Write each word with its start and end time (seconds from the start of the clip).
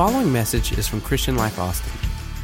following 0.00 0.32
message 0.32 0.78
is 0.78 0.88
from 0.88 0.98
Christian 0.98 1.36
Life 1.36 1.58
Austin. 1.58 1.92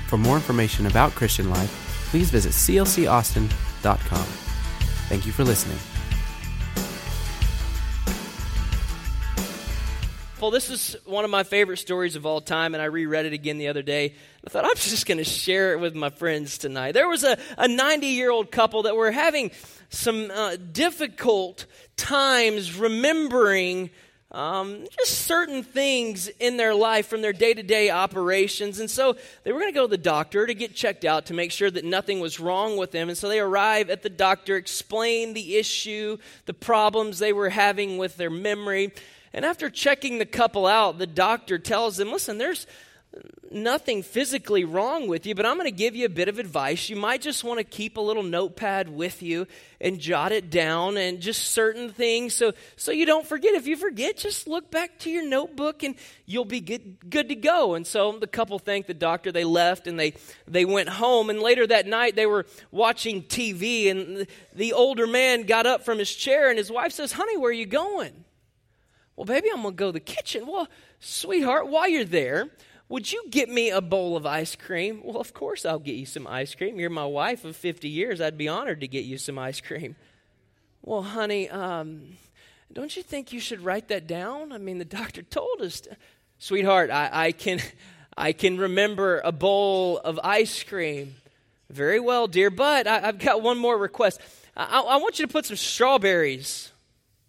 For 0.09 0.19
more 0.19 0.37
information 0.37 0.85
about 0.85 1.13
Christian 1.13 1.49
Life, 1.49 1.71
please 2.11 2.29
visit 2.29 2.53
clcaustin.com. 2.53 4.27
Thank 5.09 5.25
you 5.25 5.33
for 5.33 5.43
listening. 5.43 5.79
Well, 10.39 10.51
this 10.51 10.69
is 10.69 10.97
one 11.07 11.25
of 11.25 11.31
my 11.31 11.45
favorite 11.45 11.79
stories 11.79 12.15
of 12.15 12.27
all 12.27 12.43
time, 12.43 12.75
and 12.75 12.83
I 12.83 12.87
reread 12.87 13.25
it 13.25 13.33
again 13.33 13.57
the 13.57 13.69
other 13.69 13.81
day. 13.81 14.15
I 14.47 14.51
thought 14.51 14.67
I'm 14.67 14.77
just 14.77 15.07
going 15.07 15.17
to 15.17 15.25
share 15.25 15.73
it 15.73 15.81
with 15.81 15.95
my 15.95 16.11
friends 16.11 16.59
tonight. 16.59 16.93
There 16.93 17.09
was 17.09 17.25
a 17.25 17.39
90 17.59 18.07
year 18.07 18.31
old 18.31 18.51
couple 18.51 18.83
that 18.83 18.97
were 18.97 19.11
having 19.11 19.51
some 19.89 20.31
uh, 20.31 20.57
difficult 20.57 21.65
times 21.97 22.79
remembering 22.79 23.89
um, 24.37 24.85
just 24.99 25.23
certain 25.23 25.63
things 25.63 26.29
in 26.29 26.59
their 26.59 26.75
life 26.75 27.07
from 27.07 27.23
their 27.23 27.33
day 27.33 27.55
to 27.55 27.63
day 27.63 27.89
operations. 27.89 28.81
And 28.81 28.91
so 28.91 29.17
they 29.45 29.51
were 29.51 29.59
going 29.59 29.73
to 29.73 29.75
go 29.75 29.87
to 29.87 29.91
the 29.91 29.97
doctor 29.97 30.47
to 30.47 30.53
get 30.53 30.75
checked 30.75 31.07
out 31.07 31.25
to 31.27 31.35
make 31.35 31.51
sure 31.51 31.71
that 31.71 31.87
nothing 31.87 32.21
was 32.21 32.39
wrong 32.39 32.77
with 32.77 32.93
them. 32.93 33.09
And 33.09 33.17
so 33.17 33.31
they 33.31 33.41
arrive 33.41 33.89
at 33.89 34.03
the 34.03 34.11
doctor, 34.11 34.57
explain 34.57 35.33
the 35.33 35.57
issue, 35.57 36.19
the 36.45 36.53
problems 36.53 37.19
they 37.19 37.33
were 37.33 37.49
having 37.49 37.97
with 37.97 38.19
their 38.19 38.29
memory. 38.29 38.93
And 39.33 39.43
after 39.43 39.71
checking 39.71 40.19
the 40.19 40.27
couple 40.27 40.67
out, 40.67 40.99
the 40.99 41.07
doctor 41.07 41.59
tells 41.59 41.97
them, 41.97 42.13
listen, 42.13 42.37
there's 42.37 42.67
nothing 43.51 44.03
physically 44.03 44.65
wrong 44.65 45.09
with 45.09 45.27
you, 45.27 45.35
but 45.35 45.47
I'm 45.47 45.57
going 45.57 45.71
to 45.71 45.77
give 45.77 45.97
you 45.97 46.07
a 46.07 46.11
bit 46.11 46.29
of 46.29 46.39
advice. 46.39 46.89
You 46.89 46.97
might 46.97 47.23
just 47.23 47.45
want 47.45 47.59
to 47.59 47.65
keep 47.65 47.97
a 47.97 48.01
little 48.01 48.23
notepad 48.23 48.89
with 48.89 49.23
you 49.23 49.47
and 49.81 49.99
jot 49.99 50.33
it 50.33 50.51
down 50.51 50.97
and 50.97 51.21
just 51.21 51.51
certain 51.51 51.91
things 51.91 52.35
so 52.35 52.53
so 52.77 52.93
you 52.93 53.07
don't 53.07 53.27
forget. 53.27 53.55
If 53.55 53.67
you 53.67 53.77
forget, 53.77 54.17
just 54.17 54.47
look 54.47 54.71
back 54.71 54.99
to 55.01 55.11
your 55.11 55.27
notebook 55.27 55.83
and 55.83 55.95
you'll 56.25 56.45
be 56.45 56.61
good 56.61 57.11
good 57.11 57.29
to 57.29 57.35
go. 57.35 57.75
And 57.75 57.87
so 57.87 58.13
the 58.13 58.27
couple 58.27 58.59
thanked 58.59 58.89
the 58.89 58.95
doctor. 58.95 59.33
They 59.33 59.45
left 59.45 59.87
and 59.87 59.99
they 59.99 60.15
they 60.47 60.65
went 60.65 60.89
home 60.89 61.31
and 61.31 61.41
later 61.41 61.67
that 61.67 61.87
night 61.87 62.17
they 62.17 62.27
were 62.27 62.47
watching 62.71 63.23
TV 63.23 63.91
and 63.91 64.27
the 64.55 64.73
older 64.73 65.07
man 65.07 65.43
got 65.43 65.67
up 65.67 65.85
from 65.85 65.99
his 65.99 66.15
chair 66.15 66.49
and 66.49 66.59
his 66.59 66.71
wife 66.71 66.93
says, 66.93 67.13
"Honey, 67.13 67.37
where 67.37 67.51
are 67.51 67.55
you 67.55 67.67
going?" 67.67 68.25
Well, 69.17 69.25
baby, 69.25 69.49
I'm 69.51 69.63
going 69.63 69.75
to 69.75 69.79
go 69.79 69.87
to 69.87 69.93
the 69.93 70.01
kitchen. 70.01 70.47
Well, 70.47 70.69
sweetheart, 71.01 71.69
while 71.69 71.89
you're 71.89 72.05
there, 72.05 72.51
would 72.89 73.13
you 73.13 73.25
get 73.31 73.49
me 73.49 73.71
a 73.71 73.81
bowl 73.81 74.17
of 74.17 74.27
ice 74.27 74.55
cream? 74.55 75.01
Well, 75.03 75.21
of 75.21 75.35
course 75.35 75.65
I'll 75.65 75.81
get 75.81 75.97
you 75.97 76.07
some 76.07 76.27
ice 76.27 76.55
cream. 76.55 76.79
You're 76.79 76.91
my 76.91 77.05
wife 77.05 77.45
of 77.45 77.57
50 77.57 77.89
years. 77.89 78.21
I'd 78.21 78.39
be 78.39 78.49
honored 78.49 78.81
to 78.81 78.89
get 78.89 79.05
you 79.05 79.19
some 79.19 79.39
ice 79.39 79.61
cream. 79.61 79.97
Well, 80.83 81.03
honey, 81.03 81.51
um, 81.51 82.17
don't 82.73 82.97
you 82.97 83.03
think 83.03 83.33
you 83.33 83.41
should 83.41 83.61
write 83.61 83.89
that 83.89 84.07
down? 84.07 84.53
I 84.53 84.59
mean, 84.59 84.79
the 84.79 84.85
doctor 84.85 85.23
told 85.23 85.63
us. 85.63 85.81
To. 85.81 85.97
Sweetheart, 86.39 86.91
I, 86.91 87.09
I, 87.13 87.33
can, 87.33 87.61
I 88.17 88.33
can 88.33 88.57
remember 88.57 89.21
a 89.25 89.33
bowl 89.33 89.99
of 89.99 90.21
ice 90.23 90.63
cream. 90.63 91.17
Very 91.69 91.99
well, 91.99 92.29
dear, 92.29 92.51
but 92.51 92.87
I, 92.87 93.01
have 93.01 93.19
got 93.19 93.43
one 93.43 93.59
more 93.59 93.77
request. 93.77 94.21
I, 94.57 94.81
I 94.81 94.97
want 94.99 95.19
you 95.19 95.27
to 95.27 95.33
put 95.33 95.47
some 95.47 95.57
strawberries 95.57 96.71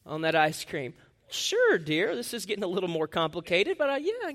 on 0.06 0.22
that 0.22 0.36
ice 0.36 0.64
cream. 0.64 0.94
Sure, 1.30 1.80
dear. 1.80 2.16
This 2.16 2.34
is 2.34 2.46
getting 2.46 2.64
a 2.64 2.68
little 2.68 2.90
more 2.90 3.08
complicated, 3.08 3.78
but 3.80 3.90
uh, 3.90 3.96
yeah, 3.96 4.34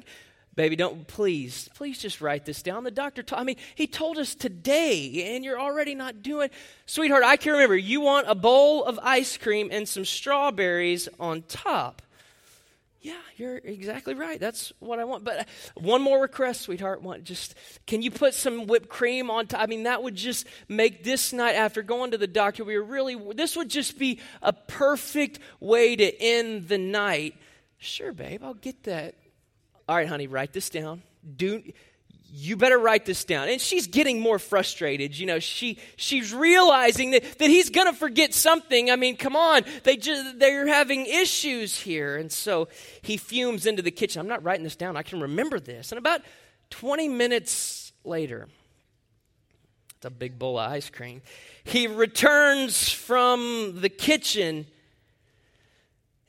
Baby, 0.55 0.77
don't 0.77 1.07
please, 1.07 1.71
please 1.75 1.99
just 1.99 2.21
write 2.21 2.45
this 2.45 2.63
down. 2.63 2.85
The 2.85 2.91
doctor 2.91 3.23
told 3.23 3.41
I 3.41 3.45
mean, 3.45 3.57
he 3.75 3.87
told 3.87 4.19
us 4.19 4.35
today, 4.35 5.35
and 5.35 5.45
you're 5.45 5.61
already 5.61 5.95
not 5.95 6.23
doing 6.23 6.51
Sweetheart, 6.85 7.25
I 7.25 7.37
can 7.37 7.53
remember 7.53 7.77
you 7.77 8.03
want 8.03 8.29
a 8.29 8.35
bowl 8.35 8.85
of 8.85 8.99
ice 9.03 9.39
cream 9.39 9.71
and 9.73 9.89
some 9.89 10.05
strawberries 10.05 11.09
on 11.19 11.43
top. 11.43 12.03
Yeah, 13.01 13.17
you're 13.37 13.57
exactly 13.57 14.15
right. 14.15 14.39
That's 14.39 14.73
what 14.79 15.01
I 15.01 15.05
want. 15.05 15.25
But 15.25 15.41
uh, 15.41 15.45
one 15.75 16.03
more 16.03 16.21
request, 16.21 16.61
sweetheart. 16.61 17.03
One, 17.03 17.25
just 17.25 17.57
can 17.85 18.01
you 18.01 18.13
put 18.13 18.33
some 18.33 18.69
whipped 18.69 18.89
cream 18.89 19.29
on 19.29 19.49
top? 19.49 19.61
I 19.61 19.67
mean, 19.67 19.85
that 19.85 20.05
would 20.05 20.15
just 20.15 20.47
make 20.69 21.03
this 21.03 21.33
night 21.33 21.55
after 21.55 21.83
going 21.83 22.13
to 22.13 22.19
the 22.19 22.29
doctor. 22.29 22.63
We 22.63 22.77
were 22.77 22.85
really. 22.85 23.17
This 23.35 23.57
would 23.57 23.71
just 23.71 23.99
be 23.99 24.21
a 24.41 24.53
perfect 24.53 25.41
way 25.59 25.97
to 25.97 26.23
end 26.23 26.69
the 26.69 26.79
night. 26.79 27.35
Sure, 27.79 28.13
babe, 28.13 28.45
I'll 28.45 28.55
get 28.55 28.85
that 28.85 29.17
all 29.93 29.99
right, 29.99 30.09
honey, 30.09 30.27
write 30.27 30.55
this 30.55 30.71
down. 30.71 31.03
Do 31.37 31.63
you 32.35 32.57
better 32.57 32.79
write 32.79 33.05
this 33.05 33.25
down. 33.25 33.51
And 33.51 33.61
she's 33.61 33.87
getting 33.87 34.19
more 34.19 34.39
frustrated. 34.39 35.19
You 35.19 35.27
know, 35.27 35.39
she 35.39 35.79
she's 35.97 36.33
realizing 36.33 37.11
that, 37.11 37.39
that 37.39 37.51
he's 37.51 37.69
gonna 37.69 37.93
forget 37.93 38.33
something. 38.33 38.91
I 38.91 38.97
mean, 38.97 39.19
come 39.19 39.37
on. 39.37 39.65
They 39.83 39.99
just 39.99 40.39
they're 40.39 40.67
having 40.67 41.05
issues 41.05 41.79
here. 41.79 42.17
And 42.17 42.33
so 42.33 42.69
he 43.03 43.19
fumes 43.19 43.67
into 43.67 43.83
the 43.83 43.91
kitchen. 43.91 44.21
I'm 44.21 44.29
not 44.29 44.43
writing 44.43 44.65
this 44.65 44.77
down. 44.77 44.97
I 44.97 45.03
can 45.03 45.21
remember 45.21 45.61
this. 45.61 45.93
And 45.93 45.99
about 45.99 46.23
20 46.71 47.09
minutes 47.09 47.93
later, 48.03 48.49
it's 49.99 50.07
a 50.07 50.11
big 50.11 50.39
bowl 50.39 50.59
of 50.59 50.73
ice 50.73 50.89
cream. 50.89 51.21
He 51.65 51.87
returns 51.87 52.89
from 52.89 53.83
the 53.83 53.91
kitchen 53.91 54.67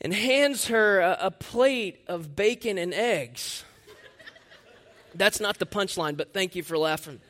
and 0.04 0.14
hands 0.14 0.68
her 0.68 1.00
a, 1.00 1.18
a 1.22 1.32
plate 1.32 2.04
of 2.08 2.36
bacon 2.36 2.78
and 2.78 2.94
eggs. 2.94 3.64
That's 5.16 5.40
not 5.40 5.60
the 5.60 5.66
punchline, 5.66 6.18
but 6.18 6.34
thank 6.34 6.56
you 6.56 6.64
for 6.64 6.78
laughing. 6.78 7.22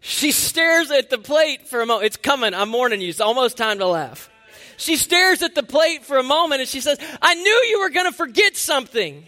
She 0.00 0.32
stares 0.32 0.90
at 0.90 1.08
the 1.08 1.16
plate 1.16 1.66
for 1.66 1.80
a 1.80 1.86
moment. 1.86 2.06
It's 2.06 2.18
coming. 2.18 2.52
I'm 2.52 2.70
warning 2.72 3.00
you. 3.00 3.08
It's 3.08 3.20
almost 3.20 3.56
time 3.56 3.78
to 3.78 3.86
laugh. 3.86 4.28
She 4.76 4.96
stares 4.96 5.42
at 5.42 5.54
the 5.54 5.62
plate 5.62 6.04
for 6.04 6.18
a 6.18 6.22
moment 6.22 6.60
and 6.60 6.68
she 6.68 6.80
says, 6.80 6.98
I 7.22 7.34
knew 7.34 7.62
you 7.70 7.80
were 7.80 7.90
going 7.90 8.10
to 8.10 8.16
forget 8.16 8.56
something. 8.56 9.26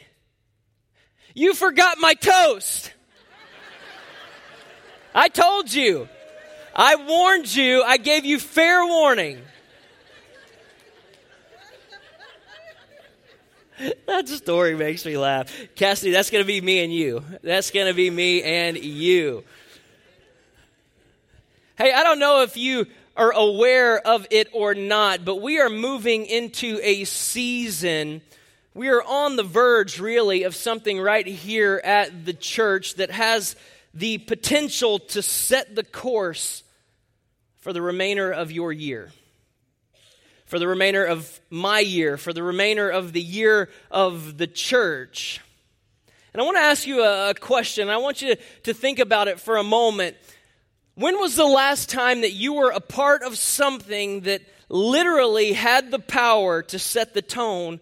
You 1.35 1.55
forgot 1.55 1.99
my 1.99 2.15
toast. 2.15 2.93
I 5.15 5.29
told 5.29 5.73
you. 5.73 6.09
I 6.75 6.97
warned 6.97 7.55
you. 7.55 7.83
I 7.83 7.97
gave 7.97 8.27
you 8.27 8.39
fair 8.39 8.85
warning. 8.85 9.41
that 14.07 14.29
story 14.29 14.75
makes 14.75 15.05
me 15.05 15.17
laugh. 15.17 15.53
Cassidy, 15.75 16.13
that's 16.13 16.31
going 16.31 16.43
to 16.43 16.47
be 16.47 16.61
me 16.61 16.83
and 16.83 16.93
you. 16.93 17.23
That's 17.43 17.71
going 17.71 17.87
to 17.87 17.95
be 17.95 18.11
me 18.11 18.43
and 18.43 18.77
you. 18.77 19.45
Hey, 21.77 21.93
I 21.93 22.03
don't 22.03 22.19
know 22.19 22.43
if 22.43 22.57
you 22.57 22.87
are 23.17 23.33
aware 23.33 23.99
of 23.99 24.27
it 24.31 24.49
or 24.53 24.75
not, 24.75 25.25
but 25.25 25.43
we 25.43 25.61
are 25.61 25.69
moving 25.69 26.27
into 26.27 26.81
a 26.83 27.05
season. 27.05 28.23
We 28.75 28.89
are 28.89 29.03
on 29.03 29.37
the 29.37 29.43
verge, 29.43 30.01
really, 30.01 30.45
of 30.45 30.55
something 30.55 30.99
right 31.01 31.27
here 31.27 31.81
at 31.83 32.25
the 32.25 32.35
church 32.35 32.95
that 32.95 33.11
has 33.11 33.57
the 33.93 34.19
potential 34.19 34.99
to 34.99 35.23
set 35.23 35.75
the 35.75 35.85
course 35.85 36.63
for 37.59 37.73
the 37.73 37.83
remainder 37.83 38.31
of 38.31 38.53
your 38.53 38.73
year 38.73 39.11
for 40.47 40.59
the 40.59 40.67
remainder 40.67 41.05
of 41.05 41.41
my 41.51 41.81
year, 41.81 42.17
for 42.17 42.33
the 42.33 42.43
remainder 42.43 42.89
of 42.89 43.13
the 43.13 43.21
year 43.21 43.69
of 43.91 44.39
the 44.39 44.47
church. 44.47 45.41
And 46.33 46.41
I 46.41 46.45
want 46.45 46.57
to 46.57 46.63
ask 46.63 46.87
you 46.87 47.03
a, 47.03 47.35
question. 47.35 47.89
I 47.89 47.97
want 47.97 48.23
you 48.23 48.35
to, 48.35 48.43
to 48.65 48.75
think 48.75 48.99
about 48.99 49.29
it 49.29 49.41
for 49.41 49.57
a 49.57 49.65
moment. 49.65 50.17
When 50.95 51.19
was 51.19 51.35
the 51.35 51.47
last 51.47 51.91
time 51.91 52.21
that 52.21 52.33
you 52.33 52.55
were 52.55 52.71
a 52.71 52.81
part 52.81 53.23
of 53.23 53.37
something 53.37 54.21
that 54.23 54.43
literally 54.69 55.53
had 55.53 55.91
the 55.91 55.99
power 55.99 56.63
to 56.63 56.79
set 56.79 57.13
the 57.13 57.23
tone 57.23 57.81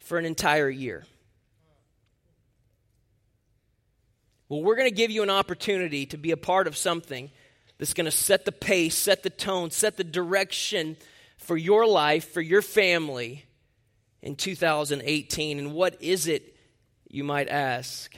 for 0.00 0.18
an 0.18 0.24
entire 0.24 0.68
year? 0.68 1.04
Well, 4.48 4.62
we're 4.62 4.76
going 4.76 4.88
to 4.88 4.94
give 4.94 5.10
you 5.10 5.22
an 5.22 5.30
opportunity 5.30 6.06
to 6.06 6.16
be 6.16 6.30
a 6.30 6.36
part 6.36 6.66
of 6.66 6.76
something 6.76 7.30
that's 7.76 7.94
going 7.94 8.06
to 8.06 8.10
set 8.10 8.46
the 8.46 8.52
pace, 8.52 8.96
set 8.96 9.22
the 9.22 9.30
tone, 9.30 9.70
set 9.70 9.96
the 9.96 10.04
direction 10.04 10.96
for 11.48 11.56
your 11.56 11.86
life, 11.86 12.30
for 12.32 12.42
your 12.42 12.60
family 12.60 13.42
in 14.20 14.36
2018. 14.36 15.58
And 15.58 15.72
what 15.72 16.02
is 16.02 16.26
it, 16.26 16.54
you 17.08 17.24
might 17.24 17.48
ask? 17.48 18.14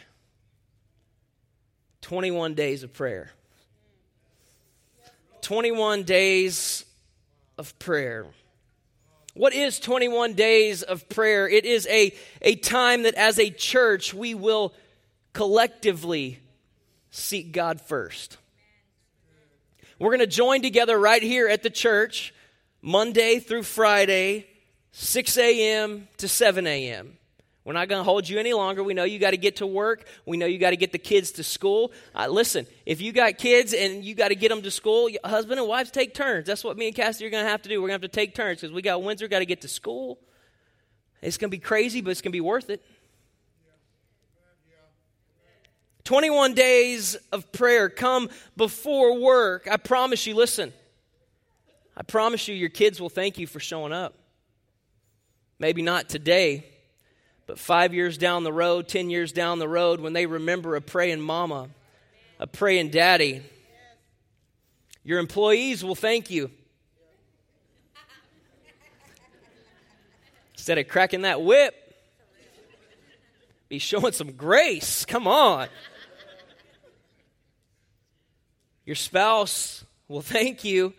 21 2.00 2.54
days 2.54 2.82
of 2.82 2.92
prayer. 2.92 3.30
21 5.42 6.02
days 6.02 6.84
of 7.56 7.78
prayer. 7.78 8.26
What 9.34 9.54
is 9.54 9.78
21 9.78 10.34
days 10.34 10.82
of 10.82 11.08
prayer? 11.08 11.48
It 11.48 11.64
is 11.64 11.86
a, 11.86 12.12
a 12.42 12.56
time 12.56 13.04
that 13.04 13.14
as 13.14 13.38
a 13.38 13.50
church 13.50 14.12
we 14.12 14.34
will 14.34 14.74
collectively 15.34 16.40
seek 17.12 17.52
God 17.52 17.80
first. 17.80 18.38
We're 20.00 20.08
going 20.08 20.18
to 20.18 20.26
join 20.26 20.62
together 20.62 20.98
right 20.98 21.22
here 21.22 21.46
at 21.46 21.62
the 21.62 21.70
church 21.70 22.34
Monday 22.82 23.38
through 23.40 23.62
Friday, 23.62 24.46
6 24.92 25.38
a.m. 25.38 26.08
to 26.16 26.28
7 26.28 26.66
a.m. 26.66 27.16
We're 27.64 27.74
not 27.74 27.88
going 27.88 28.00
to 28.00 28.04
hold 28.04 28.28
you 28.28 28.38
any 28.38 28.54
longer. 28.54 28.82
We 28.82 28.94
know 28.94 29.04
you 29.04 29.18
got 29.18 29.32
to 29.32 29.36
get 29.36 29.56
to 29.56 29.66
work. 29.66 30.06
We 30.24 30.38
know 30.38 30.46
you 30.46 30.58
got 30.58 30.70
to 30.70 30.76
get 30.76 30.92
the 30.92 30.98
kids 30.98 31.32
to 31.32 31.44
school. 31.44 31.92
Uh, 32.14 32.26
listen, 32.28 32.66
if 32.86 33.02
you 33.02 33.12
got 33.12 33.36
kids 33.36 33.74
and 33.74 34.02
you 34.02 34.14
got 34.14 34.28
to 34.28 34.34
get 34.34 34.48
them 34.48 34.62
to 34.62 34.70
school, 34.70 35.10
husband 35.24 35.60
and 35.60 35.68
wives 35.68 35.90
take 35.90 36.14
turns. 36.14 36.46
That's 36.46 36.64
what 36.64 36.78
me 36.78 36.86
and 36.86 36.96
Cassie 36.96 37.26
are 37.26 37.30
going 37.30 37.44
to 37.44 37.50
have 37.50 37.62
to 37.62 37.68
do. 37.68 37.80
We're 37.80 37.88
going 37.88 38.00
to 38.00 38.04
have 38.04 38.10
to 38.10 38.16
take 38.16 38.34
turns 38.34 38.60
because 38.60 38.72
we 38.72 38.80
got 38.80 39.02
Windsor 39.02 39.28
got 39.28 39.40
to 39.40 39.46
get 39.46 39.60
to 39.60 39.68
school. 39.68 40.18
It's 41.20 41.36
going 41.36 41.50
to 41.50 41.54
be 41.54 41.60
crazy, 41.60 42.00
but 42.00 42.10
it's 42.10 42.22
going 42.22 42.32
to 42.32 42.36
be 42.36 42.40
worth 42.40 42.70
it. 42.70 42.82
21 46.04 46.54
days 46.54 47.14
of 47.30 47.52
prayer 47.52 47.88
come 47.88 48.30
before 48.56 49.20
work. 49.20 49.68
I 49.70 49.76
promise 49.76 50.26
you, 50.26 50.34
listen, 50.34 50.72
I 52.00 52.02
promise 52.02 52.48
you, 52.48 52.54
your 52.54 52.70
kids 52.70 52.98
will 52.98 53.10
thank 53.10 53.36
you 53.36 53.46
for 53.46 53.60
showing 53.60 53.92
up. 53.92 54.14
Maybe 55.58 55.82
not 55.82 56.08
today, 56.08 56.64
but 57.46 57.58
five 57.58 57.92
years 57.92 58.16
down 58.16 58.42
the 58.42 58.52
road, 58.54 58.88
10 58.88 59.10
years 59.10 59.32
down 59.32 59.58
the 59.58 59.68
road, 59.68 60.00
when 60.00 60.14
they 60.14 60.24
remember 60.24 60.76
a 60.76 60.80
praying 60.80 61.20
mama, 61.20 61.68
a 62.38 62.46
praying 62.46 62.88
daddy, 62.88 63.42
your 65.04 65.18
employees 65.18 65.84
will 65.84 65.94
thank 65.94 66.30
you. 66.30 66.50
Instead 70.54 70.78
of 70.78 70.88
cracking 70.88 71.22
that 71.22 71.42
whip, 71.42 71.74
be 73.68 73.78
showing 73.78 74.12
some 74.12 74.32
grace. 74.32 75.04
Come 75.04 75.28
on. 75.28 75.68
Your 78.86 78.96
spouse 78.96 79.84
will 80.08 80.22
thank 80.22 80.64
you. 80.64 80.94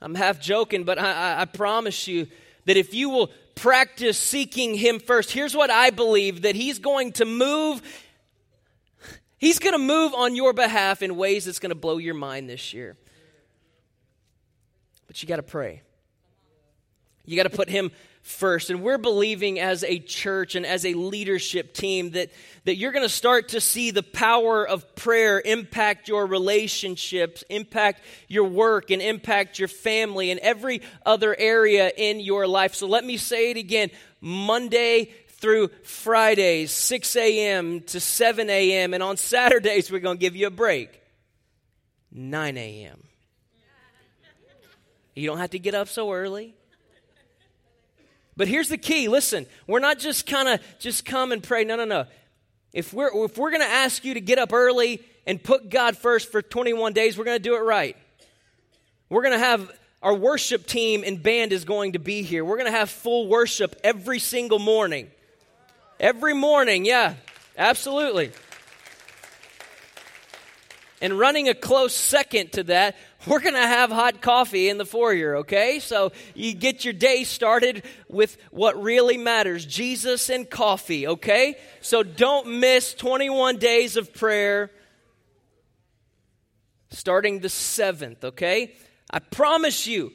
I'm 0.00 0.14
half 0.14 0.40
joking, 0.40 0.84
but 0.84 0.98
I, 0.98 1.42
I, 1.42 1.44
promise 1.46 2.06
you 2.06 2.26
that 2.66 2.76
if 2.76 2.92
you 2.92 3.08
will 3.08 3.30
practice 3.54 4.18
seeking 4.18 4.74
Him 4.74 5.00
first, 5.00 5.30
here's 5.30 5.56
what 5.56 5.70
I 5.70 5.90
believe 5.90 6.42
that 6.42 6.54
He's 6.54 6.78
going 6.78 7.12
to 7.12 7.24
move. 7.24 7.82
He's 9.38 9.58
going 9.58 9.72
to 9.72 9.78
move 9.78 10.14
on 10.14 10.36
your 10.36 10.52
behalf 10.52 11.02
in 11.02 11.16
ways 11.16 11.46
that's 11.46 11.58
going 11.58 11.70
to 11.70 11.76
blow 11.76 11.98
your 11.98 12.14
mind 12.14 12.48
this 12.48 12.74
year. 12.74 12.96
But 15.06 15.22
you 15.22 15.28
got 15.28 15.36
to 15.36 15.42
pray. 15.42 15.82
You 17.24 17.36
got 17.36 17.44
to 17.44 17.50
put 17.50 17.68
Him 17.68 17.90
first. 18.26 18.70
And 18.70 18.82
we're 18.82 18.98
believing 18.98 19.60
as 19.60 19.84
a 19.84 20.00
church 20.00 20.56
and 20.56 20.66
as 20.66 20.84
a 20.84 20.94
leadership 20.94 21.72
team 21.72 22.10
that, 22.10 22.30
that 22.64 22.76
you're 22.76 22.90
going 22.90 23.04
to 23.04 23.08
start 23.08 23.50
to 23.50 23.60
see 23.60 23.92
the 23.92 24.02
power 24.02 24.66
of 24.66 24.96
prayer 24.96 25.40
impact 25.44 26.08
your 26.08 26.26
relationships, 26.26 27.44
impact 27.48 28.02
your 28.26 28.44
work, 28.44 28.90
and 28.90 29.00
impact 29.00 29.60
your 29.60 29.68
family 29.68 30.32
and 30.32 30.40
every 30.40 30.82
other 31.04 31.36
area 31.38 31.92
in 31.96 32.18
your 32.18 32.48
life. 32.48 32.74
So 32.74 32.88
let 32.88 33.04
me 33.04 33.16
say 33.16 33.52
it 33.52 33.56
again 33.56 33.90
Monday 34.20 35.12
through 35.28 35.68
Fridays, 35.84 36.72
6 36.72 37.14
a.m. 37.14 37.80
to 37.82 38.00
7 38.00 38.50
a.m. 38.50 38.92
And 38.92 39.04
on 39.04 39.16
Saturdays, 39.16 39.90
we're 39.90 40.00
going 40.00 40.16
to 40.16 40.20
give 40.20 40.34
you 40.34 40.48
a 40.48 40.50
break, 40.50 41.00
9 42.10 42.56
a.m. 42.56 43.04
You 45.14 45.28
don't 45.28 45.38
have 45.38 45.50
to 45.50 45.60
get 45.60 45.76
up 45.76 45.86
so 45.86 46.12
early. 46.12 46.55
But 48.36 48.48
here's 48.48 48.68
the 48.68 48.78
key 48.78 49.08
listen, 49.08 49.46
we're 49.66 49.80
not 49.80 49.98
just 49.98 50.26
kind 50.26 50.48
of 50.48 50.60
just 50.78 51.04
come 51.04 51.32
and 51.32 51.42
pray. 51.42 51.64
No, 51.64 51.76
no, 51.76 51.84
no. 51.84 52.06
If 52.72 52.92
we're, 52.92 53.24
if 53.24 53.38
we're 53.38 53.50
going 53.50 53.62
to 53.62 53.68
ask 53.68 54.04
you 54.04 54.14
to 54.14 54.20
get 54.20 54.38
up 54.38 54.52
early 54.52 55.00
and 55.26 55.42
put 55.42 55.70
God 55.70 55.96
first 55.96 56.30
for 56.30 56.42
21 56.42 56.92
days, 56.92 57.16
we're 57.16 57.24
going 57.24 57.38
to 57.38 57.42
do 57.42 57.56
it 57.56 57.60
right. 57.60 57.96
We're 59.08 59.22
going 59.22 59.32
to 59.32 59.44
have 59.44 59.72
our 60.02 60.14
worship 60.14 60.66
team 60.66 61.02
and 61.04 61.22
band 61.22 61.52
is 61.52 61.64
going 61.64 61.92
to 61.92 61.98
be 61.98 62.22
here. 62.22 62.44
We're 62.44 62.58
going 62.58 62.70
to 62.70 62.78
have 62.78 62.90
full 62.90 63.28
worship 63.28 63.76
every 63.82 64.18
single 64.18 64.58
morning. 64.58 65.10
Every 65.98 66.34
morning, 66.34 66.84
yeah, 66.84 67.14
absolutely. 67.56 68.32
And 71.02 71.18
running 71.18 71.48
a 71.48 71.54
close 71.54 71.94
second 71.94 72.52
to 72.52 72.64
that, 72.64 72.96
we're 73.26 73.40
going 73.40 73.54
to 73.54 73.60
have 73.60 73.90
hot 73.90 74.22
coffee 74.22 74.68
in 74.68 74.78
the 74.78 74.86
foyer, 74.86 75.38
okay? 75.38 75.78
So 75.78 76.12
you 76.34 76.54
get 76.54 76.84
your 76.84 76.94
day 76.94 77.24
started 77.24 77.84
with 78.08 78.38
what 78.50 78.80
really 78.82 79.18
matters 79.18 79.66
Jesus 79.66 80.30
and 80.30 80.48
coffee, 80.48 81.06
okay? 81.06 81.58
So 81.82 82.02
don't 82.02 82.60
miss 82.60 82.94
21 82.94 83.58
days 83.58 83.96
of 83.96 84.14
prayer 84.14 84.70
starting 86.90 87.40
the 87.40 87.48
7th, 87.48 88.24
okay? 88.24 88.74
I 89.10 89.18
promise 89.18 89.86
you, 89.86 90.12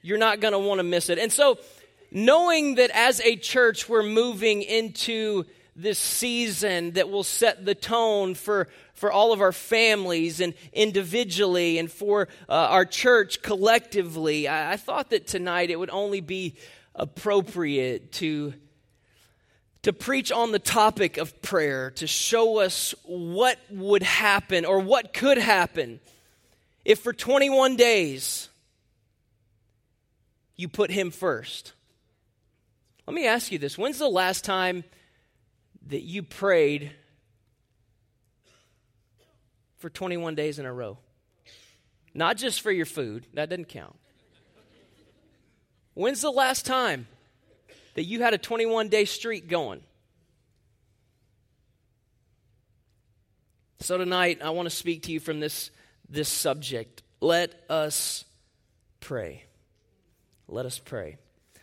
you're 0.00 0.18
not 0.18 0.40
going 0.40 0.52
to 0.52 0.58
want 0.58 0.78
to 0.78 0.84
miss 0.84 1.10
it. 1.10 1.18
And 1.18 1.32
so, 1.32 1.58
knowing 2.10 2.76
that 2.76 2.90
as 2.90 3.20
a 3.20 3.36
church 3.36 3.88
we're 3.88 4.02
moving 4.02 4.62
into 4.62 5.44
this 5.76 5.98
season 5.98 6.92
that 6.92 7.08
will 7.08 7.24
set 7.24 7.64
the 7.64 7.74
tone 7.74 8.34
for 8.34 8.68
for 8.94 9.12
all 9.12 9.32
of 9.32 9.40
our 9.40 9.52
families 9.52 10.40
and 10.40 10.54
individually 10.72 11.78
and 11.78 11.90
for 11.90 12.28
uh, 12.48 12.52
our 12.52 12.84
church 12.84 13.42
collectively, 13.42 14.48
I, 14.48 14.72
I 14.72 14.76
thought 14.76 15.10
that 15.10 15.26
tonight 15.26 15.70
it 15.70 15.78
would 15.78 15.90
only 15.90 16.20
be 16.20 16.54
appropriate 16.94 18.12
to 18.12 18.54
to 19.82 19.92
preach 19.92 20.32
on 20.32 20.50
the 20.50 20.58
topic 20.58 21.18
of 21.18 21.42
prayer, 21.42 21.90
to 21.90 22.06
show 22.06 22.58
us 22.58 22.94
what 23.04 23.58
would 23.68 24.02
happen 24.02 24.64
or 24.64 24.78
what 24.78 25.12
could 25.12 25.36
happen 25.36 26.00
if 26.86 27.00
for 27.00 27.12
21 27.12 27.76
days 27.76 28.48
you 30.56 30.68
put 30.68 30.90
Him 30.90 31.10
first. 31.10 31.74
Let 33.06 33.14
me 33.14 33.26
ask 33.26 33.52
you 33.52 33.58
this 33.58 33.76
when's 33.76 33.98
the 33.98 34.08
last 34.08 34.44
time 34.44 34.84
that 35.88 36.02
you 36.02 36.22
prayed 36.22 36.92
for 39.84 39.90
21 39.90 40.34
days 40.34 40.58
in 40.58 40.64
a 40.64 40.72
row. 40.72 40.96
Not 42.14 42.38
just 42.38 42.62
for 42.62 42.72
your 42.72 42.86
food, 42.86 43.26
that 43.34 43.50
doesn't 43.50 43.68
count. 43.68 43.94
When's 45.92 46.22
the 46.22 46.30
last 46.30 46.64
time 46.64 47.06
that 47.92 48.04
you 48.04 48.22
had 48.22 48.32
a 48.32 48.38
21 48.38 48.88
day 48.88 49.04
streak 49.04 49.46
going? 49.46 49.82
So 53.80 53.98
tonight, 53.98 54.38
I 54.42 54.48
want 54.48 54.70
to 54.70 54.74
speak 54.74 55.02
to 55.02 55.12
you 55.12 55.20
from 55.20 55.38
this, 55.38 55.70
this 56.08 56.30
subject. 56.30 57.02
Let 57.20 57.52
us 57.68 58.24
pray. 59.00 59.44
Let 60.48 60.64
us 60.64 60.78
pray. 60.78 61.18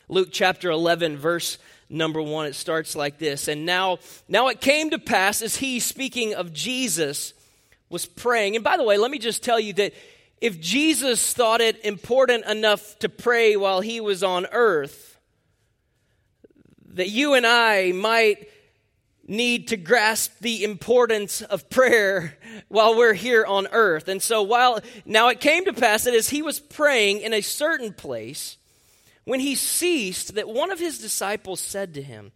Luke 0.09 0.29
chapter 0.31 0.69
11, 0.69 1.17
verse 1.17 1.57
number 1.89 2.21
1, 2.21 2.45
it 2.45 2.53
starts 2.53 2.95
like 2.95 3.17
this. 3.17 3.47
And 3.47 3.65
now, 3.65 3.97
now 4.27 4.49
it 4.49 4.61
came 4.61 4.91
to 4.91 4.99
pass, 4.99 5.41
as 5.41 5.55
he, 5.55 5.79
speaking 5.79 6.35
of 6.35 6.53
Jesus, 6.53 7.33
was 7.91 8.05
praying. 8.05 8.55
And 8.55 8.63
by 8.63 8.77
the 8.77 8.83
way, 8.83 8.97
let 8.97 9.11
me 9.11 9.19
just 9.19 9.43
tell 9.43 9.59
you 9.59 9.73
that 9.73 9.93
if 10.39 10.59
Jesus 10.59 11.33
thought 11.33 11.61
it 11.61 11.85
important 11.85 12.45
enough 12.45 12.97
to 12.99 13.09
pray 13.09 13.55
while 13.55 13.81
he 13.81 14.01
was 14.01 14.23
on 14.23 14.47
earth, 14.51 15.19
that 16.93 17.09
you 17.09 17.35
and 17.35 17.45
I 17.45 17.91
might 17.91 18.49
need 19.27 19.67
to 19.69 19.77
grasp 19.77 20.39
the 20.39 20.63
importance 20.63 21.41
of 21.41 21.69
prayer 21.69 22.37
while 22.69 22.97
we're 22.97 23.13
here 23.13 23.45
on 23.45 23.67
earth. 23.71 24.07
And 24.07 24.21
so 24.21 24.41
while 24.41 24.79
now 25.05 25.29
it 25.29 25.39
came 25.39 25.65
to 25.65 25.73
pass 25.73 26.05
that 26.05 26.15
as 26.15 26.29
he 26.29 26.41
was 26.41 26.59
praying 26.59 27.21
in 27.21 27.33
a 27.33 27.41
certain 27.41 27.93
place, 27.93 28.57
when 29.23 29.39
he 29.39 29.55
ceased, 29.55 30.35
that 30.35 30.49
one 30.49 30.71
of 30.71 30.79
his 30.79 30.97
disciples 30.97 31.59
said 31.59 31.93
to 31.93 32.01
him, 32.01 32.31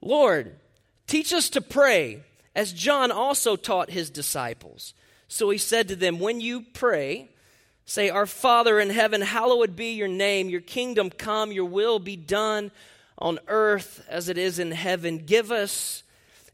Lord, 0.00 0.56
teach 1.06 1.32
us 1.32 1.50
to 1.50 1.60
pray 1.60 2.22
as 2.54 2.72
John 2.72 3.10
also 3.10 3.56
taught 3.56 3.90
his 3.90 4.10
disciples. 4.10 4.94
So 5.28 5.50
he 5.50 5.58
said 5.58 5.88
to 5.88 5.96
them, 5.96 6.18
When 6.18 6.40
you 6.40 6.62
pray, 6.74 7.30
say, 7.86 8.10
Our 8.10 8.26
Father 8.26 8.78
in 8.78 8.90
heaven, 8.90 9.20
hallowed 9.20 9.76
be 9.76 9.92
your 9.92 10.08
name, 10.08 10.50
your 10.50 10.60
kingdom 10.60 11.10
come, 11.10 11.52
your 11.52 11.64
will 11.64 11.98
be 11.98 12.16
done 12.16 12.70
on 13.18 13.38
earth 13.48 14.04
as 14.08 14.28
it 14.28 14.36
is 14.36 14.58
in 14.58 14.72
heaven. 14.72 15.18
Give 15.18 15.50
us 15.50 16.02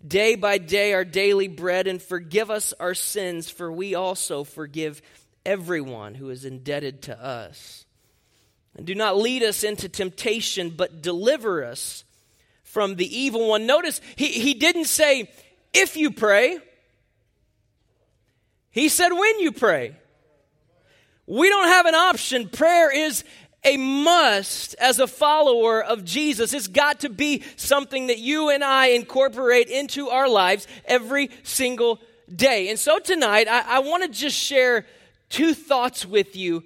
day 0.07 0.37
by 0.37 0.59
day 0.59 0.93
our 0.93 1.05
daily 1.05 1.49
bread 1.49 1.87
and 1.87 2.01
forgive 2.01 2.51
us 2.51 2.73
our 2.79 2.95
sins, 2.95 3.51
for 3.51 3.73
we 3.73 3.95
also 3.95 4.45
forgive 4.45 5.03
everyone 5.45 6.15
who 6.15 6.31
is 6.31 6.45
indebted 6.45 7.03
to 7.03 7.25
us. 7.25 7.85
And 8.77 8.87
do 8.87 8.95
not 8.95 9.17
lead 9.17 9.43
us 9.43 9.65
into 9.65 9.89
temptation, 9.89 10.71
but 10.71 11.03
deliver 11.03 11.65
us 11.65 12.05
from 12.63 12.95
the 12.95 13.19
evil 13.19 13.49
one. 13.49 13.67
Notice 13.67 14.01
he, 14.15 14.29
he 14.29 14.55
didn't 14.55 14.85
say, 14.85 15.31
if 15.73 15.97
you 15.97 16.11
pray. 16.11 16.59
He 18.71 18.89
said, 18.89 19.11
when 19.11 19.41
you 19.41 19.53
pray. 19.53 19.97
We 21.27 21.49
don't 21.49 21.69
have 21.69 21.87
an 21.87 21.95
option. 21.95 22.49
Prayer 22.49 22.91
is 22.95 23.25
a 23.65 23.77
must 23.77 24.75
as 24.77 24.99
a 24.99 25.07
follower 25.07 25.83
of 25.83 26.05
Jesus. 26.05 26.53
It's 26.53 26.69
got 26.69 27.01
to 27.01 27.09
be 27.09 27.43
something 27.57 28.07
that 28.07 28.19
you 28.19 28.51
and 28.51 28.63
I 28.63 28.89
incorporate 28.89 29.69
into 29.69 30.09
our 30.09 30.29
lives 30.29 30.67
every 30.85 31.31
single 31.43 32.01
day. 32.35 32.69
And 32.69 32.79
so 32.79 32.99
tonight, 32.99 33.49
I, 33.49 33.77
I 33.77 33.79
want 33.81 34.05
to 34.05 34.09
just 34.09 34.37
share 34.37 34.87
two 35.29 35.55
thoughts 35.55 36.07
with 36.07 36.37
you 36.37 36.65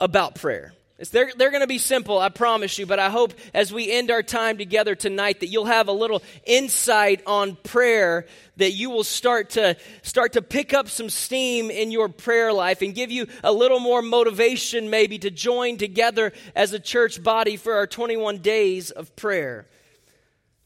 about 0.00 0.36
prayer. 0.36 0.74
They're, 1.10 1.32
they're 1.36 1.50
going 1.50 1.62
to 1.62 1.66
be 1.66 1.78
simple, 1.78 2.18
I 2.18 2.28
promise 2.28 2.78
you, 2.78 2.86
but 2.86 2.98
I 2.98 3.10
hope 3.10 3.34
as 3.52 3.72
we 3.72 3.90
end 3.90 4.10
our 4.10 4.22
time 4.22 4.58
together 4.58 4.94
tonight 4.94 5.40
that 5.40 5.48
you'll 5.48 5.64
have 5.64 5.88
a 5.88 5.92
little 5.92 6.22
insight 6.44 7.22
on 7.26 7.56
prayer, 7.56 8.26
that 8.58 8.72
you 8.72 8.90
will 8.90 9.02
start 9.02 9.50
to, 9.50 9.76
start 10.02 10.34
to 10.34 10.42
pick 10.42 10.72
up 10.72 10.88
some 10.88 11.10
steam 11.10 11.70
in 11.70 11.90
your 11.90 12.08
prayer 12.08 12.52
life 12.52 12.82
and 12.82 12.94
give 12.94 13.10
you 13.10 13.26
a 13.42 13.52
little 13.52 13.80
more 13.80 14.02
motivation 14.02 14.90
maybe 14.90 15.18
to 15.18 15.30
join 15.30 15.76
together 15.76 16.32
as 16.54 16.72
a 16.72 16.78
church 16.78 17.22
body 17.22 17.56
for 17.56 17.74
our 17.74 17.86
21 17.86 18.38
days 18.38 18.90
of 18.90 19.14
prayer. 19.16 19.66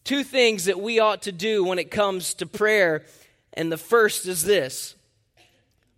Two 0.05 0.23
things 0.23 0.67
that 0.67 0.79
we 0.79 1.01
ought 1.01 1.23
to 1.23 1.33
do 1.33 1.65
when 1.65 1.79
it 1.79 1.91
comes 1.91 2.35
to 2.35 2.47
prayer 2.47 3.05
And 3.55 3.73
the 3.73 3.79
first 3.79 4.27
is 4.27 4.45
this 4.45 4.95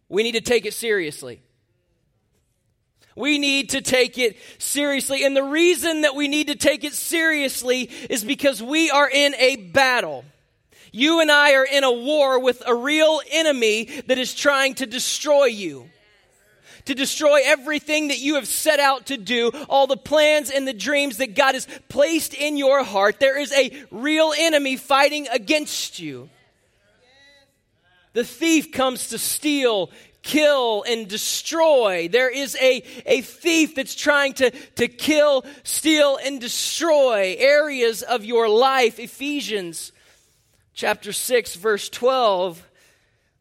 we 0.09 0.23
need 0.23 0.33
to 0.33 0.41
take 0.41 0.65
it 0.65 0.75
seriously. 0.75 1.43
We 3.19 3.39
need 3.39 3.71
to 3.71 3.81
take 3.81 4.17
it 4.17 4.37
seriously. 4.59 5.25
And 5.25 5.37
the 5.37 5.43
reason 5.43 6.03
that 6.03 6.15
we 6.15 6.29
need 6.29 6.47
to 6.47 6.55
take 6.55 6.85
it 6.85 6.95
seriously 6.95 7.91
is 8.09 8.25
because 8.25 8.63
we 8.63 8.91
are 8.91 9.11
in 9.11 9.35
a 9.35 9.57
battle. 9.57 10.25
You 10.93 11.21
and 11.21 11.31
I 11.31 11.55
are 11.55 11.67
in 11.67 11.83
a 11.83 11.93
war 11.93 12.39
with 12.39 12.63
a 12.65 12.75
real 12.75 13.21
enemy 13.33 13.85
that 14.07 14.19
is 14.19 14.35
trying 14.35 14.77
to 14.77 14.87
destroy 14.87 15.47
you 15.47 15.91
to 16.85 16.95
destroy 16.95 17.41
everything 17.45 18.09
that 18.09 18.19
you 18.19 18.37
have 18.37 18.49
set 18.49 18.81
out 18.81 19.07
to 19.07 19.19
do, 19.19 19.51
all 19.69 19.87
the 19.87 19.97
plans 19.97 20.51
and 20.51 20.67
the 20.67 20.73
dreams 20.73 21.19
that 21.19 21.35
God 21.35 21.55
has 21.55 21.69
placed 21.91 22.33
in 22.33 22.57
your 22.57 22.83
heart. 22.83 23.21
There 23.21 23.39
is 23.39 23.53
a 23.53 23.71
real 23.91 24.33
enemy 24.35 24.79
fighting 24.79 25.29
against 25.31 25.99
you. 25.99 26.31
The 28.15 28.25
thief 28.25 28.73
comes 28.73 29.11
to 29.11 29.19
steal, 29.19 29.91
kill, 30.29 30.83
and 30.83 31.09
destroy. 31.09 32.07
There 32.07 32.29
is 32.29 32.55
a, 32.61 32.83
a 33.07 33.23
thief 33.23 33.75
that's 33.75 33.95
trying 33.95 34.35
to, 34.35 34.51
to 34.77 34.87
kill, 34.87 35.47
steal, 35.63 36.19
and 36.23 36.39
destroy 36.39 37.35
areas 37.39 38.03
of 38.03 38.27
your 38.27 38.47
life. 38.47 38.99
Ephesians 38.99 39.91
chapter 40.75 41.15
6, 41.15 41.55
verse 41.57 41.89
12 41.89 42.63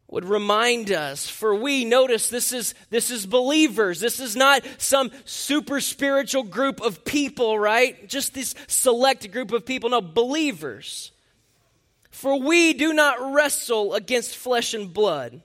would 0.08 0.24
remind 0.24 0.90
us 0.90 1.28
for 1.28 1.54
we 1.54 1.84
notice 1.84 2.30
this 2.30 2.54
is 2.54 2.74
this 2.88 3.10
is 3.10 3.26
believers 3.26 4.00
this 4.00 4.20
is 4.20 4.34
not 4.34 4.62
some 4.78 5.10
super 5.26 5.82
spiritual 5.82 6.42
group 6.42 6.80
of 6.80 7.04
people 7.04 7.58
right 7.58 8.08
just 8.08 8.32
this 8.32 8.54
select 8.68 9.30
group 9.30 9.52
of 9.52 9.66
people 9.66 9.90
no 9.90 10.00
believers 10.00 11.12
for 12.10 12.40
we 12.40 12.72
do 12.72 12.94
not 12.94 13.34
wrestle 13.34 13.92
against 13.92 14.34
flesh 14.34 14.72
and 14.72 14.94
blood 14.94 15.42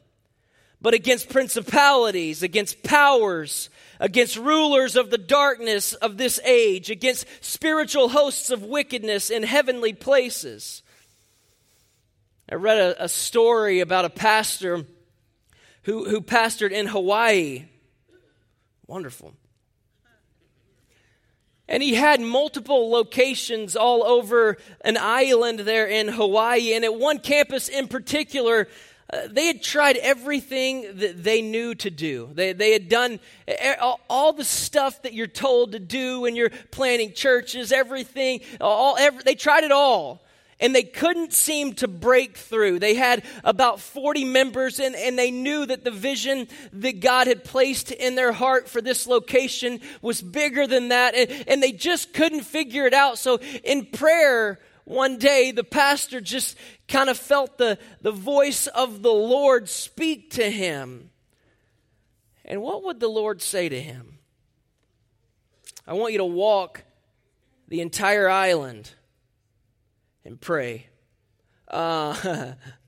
but 0.83 0.93
against 0.93 1.29
principalities 1.29 2.43
against 2.43 2.83
powers 2.83 3.71
against 3.99 4.37
rulers 4.37 4.95
of 4.95 5.09
the 5.09 5.17
darkness 5.17 5.93
of 5.95 6.17
this 6.17 6.39
age 6.45 6.91
against 6.91 7.25
spiritual 7.41 8.09
hosts 8.09 8.51
of 8.51 8.63
wickedness 8.63 9.31
in 9.31 9.41
heavenly 9.41 9.93
places 9.93 10.83
I 12.49 12.55
read 12.55 12.77
a, 12.77 13.05
a 13.05 13.09
story 13.09 13.79
about 13.79 14.05
a 14.05 14.09
pastor 14.09 14.85
who, 15.83 16.09
who 16.09 16.21
pastored 16.21 16.71
in 16.71 16.87
Hawaii. 16.87 17.65
Wonderful. 18.85 19.33
And 21.67 21.81
he 21.81 21.95
had 21.95 22.19
multiple 22.19 22.91
locations 22.91 23.75
all 23.75 24.03
over 24.03 24.57
an 24.83 24.97
island 24.97 25.59
there 25.61 25.87
in 25.87 26.09
Hawaii. 26.09 26.73
And 26.73 26.83
at 26.83 26.93
one 26.93 27.19
campus 27.19 27.69
in 27.69 27.87
particular, 27.87 28.67
Uh, 29.13 29.27
they 29.29 29.45
had 29.45 29.61
tried 29.61 29.97
everything 29.97 30.97
that 30.97 31.23
they 31.23 31.41
knew 31.41 31.75
to 31.75 31.91
do. 31.91 32.29
They, 32.33 32.53
they 32.53 32.71
had 32.71 32.89
done 32.89 33.19
all 34.09 34.33
the 34.33 34.43
stuff 34.43 35.03
that 35.03 35.13
you're 35.13 35.27
told 35.27 35.73
to 35.73 35.79
do 35.79 36.21
when 36.21 36.35
you're 36.35 36.49
planning 36.71 37.13
churches, 37.13 37.71
everything. 37.71 38.41
All, 38.59 38.97
every, 38.97 39.21
they 39.23 39.35
tried 39.35 39.65
it 39.65 39.71
all 39.71 40.23
and 40.59 40.73
they 40.73 40.83
couldn't 40.83 41.33
seem 41.33 41.73
to 41.73 41.87
break 41.87 42.37
through. 42.37 42.79
They 42.79 42.95
had 42.95 43.23
about 43.43 43.79
40 43.81 44.23
members, 44.23 44.79
and, 44.79 44.95
and 44.95 45.19
they 45.19 45.29
knew 45.29 45.65
that 45.65 45.83
the 45.83 45.91
vision 45.91 46.47
that 46.71 46.99
God 47.01 47.27
had 47.27 47.43
placed 47.43 47.91
in 47.91 48.15
their 48.15 48.31
heart 48.31 48.69
for 48.69 48.79
this 48.79 49.05
location 49.05 49.81
was 50.01 50.21
bigger 50.21 50.65
than 50.65 50.87
that, 50.87 51.15
and, 51.15 51.43
and 51.47 51.61
they 51.61 51.73
just 51.73 52.13
couldn't 52.13 52.43
figure 52.43 52.85
it 52.85 52.93
out. 52.93 53.17
So, 53.17 53.39
in 53.63 53.87
prayer, 53.87 54.59
one 54.85 55.17
day 55.17 55.51
the 55.51 55.63
pastor 55.63 56.19
just 56.19 56.57
kind 56.87 57.09
of 57.09 57.17
felt 57.17 57.57
the, 57.57 57.77
the 58.01 58.11
voice 58.11 58.67
of 58.67 59.01
the 59.01 59.13
Lord 59.13 59.69
speak 59.69 60.31
to 60.31 60.49
him. 60.49 61.09
And 62.45 62.61
what 62.61 62.83
would 62.83 62.99
the 62.99 63.07
Lord 63.07 63.41
say 63.41 63.69
to 63.69 63.81
him? 63.81 64.19
I 65.87 65.93
want 65.93 66.11
you 66.13 66.19
to 66.19 66.25
walk 66.25 66.83
the 67.67 67.81
entire 67.81 68.29
island 68.29 68.91
and 70.25 70.39
pray. 70.39 70.87
Uh, 71.67 72.53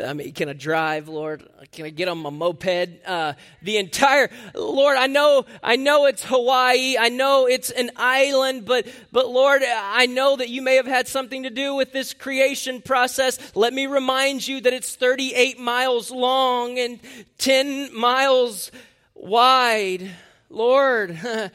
I 0.00 0.14
mean, 0.14 0.32
can 0.32 0.48
I 0.48 0.54
drive, 0.54 1.08
Lord? 1.08 1.46
Can 1.72 1.84
I 1.84 1.90
get 1.90 2.08
on 2.08 2.18
my 2.18 2.30
moped? 2.30 3.06
Uh, 3.06 3.34
the 3.60 3.76
entire 3.76 4.30
Lord, 4.54 4.96
I 4.96 5.06
know, 5.06 5.44
I 5.62 5.76
know 5.76 6.06
it's 6.06 6.24
Hawaii. 6.24 6.96
I 6.98 7.10
know 7.10 7.46
it's 7.46 7.70
an 7.70 7.90
island, 7.96 8.64
but, 8.64 8.86
but 9.10 9.28
Lord, 9.28 9.62
I 9.66 10.06
know 10.06 10.36
that 10.36 10.48
you 10.48 10.62
may 10.62 10.76
have 10.76 10.86
had 10.86 11.08
something 11.08 11.42
to 11.42 11.50
do 11.50 11.74
with 11.74 11.92
this 11.92 12.14
creation 12.14 12.80
process. 12.80 13.38
Let 13.54 13.74
me 13.74 13.86
remind 13.86 14.46
you 14.48 14.62
that 14.62 14.72
it's 14.72 14.96
38 14.96 15.58
miles 15.58 16.10
long 16.10 16.78
and 16.78 16.98
10 17.38 17.94
miles 17.94 18.70
wide. 19.14 20.10
Lord, 20.48 21.18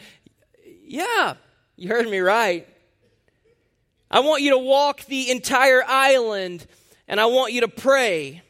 yeah, 0.85 1.35
you 1.75 1.89
heard 1.89 2.07
me 2.07 2.19
right. 2.19 2.67
I 4.11 4.19
want 4.19 4.43
you 4.43 4.51
to 4.51 4.57
walk 4.59 5.05
the 5.05 5.31
entire 5.31 5.83
island 5.85 6.65
and 7.07 7.19
I 7.19 7.25
want 7.27 7.53
you 7.53 7.61
to 7.61 7.67
pray. 7.67 8.41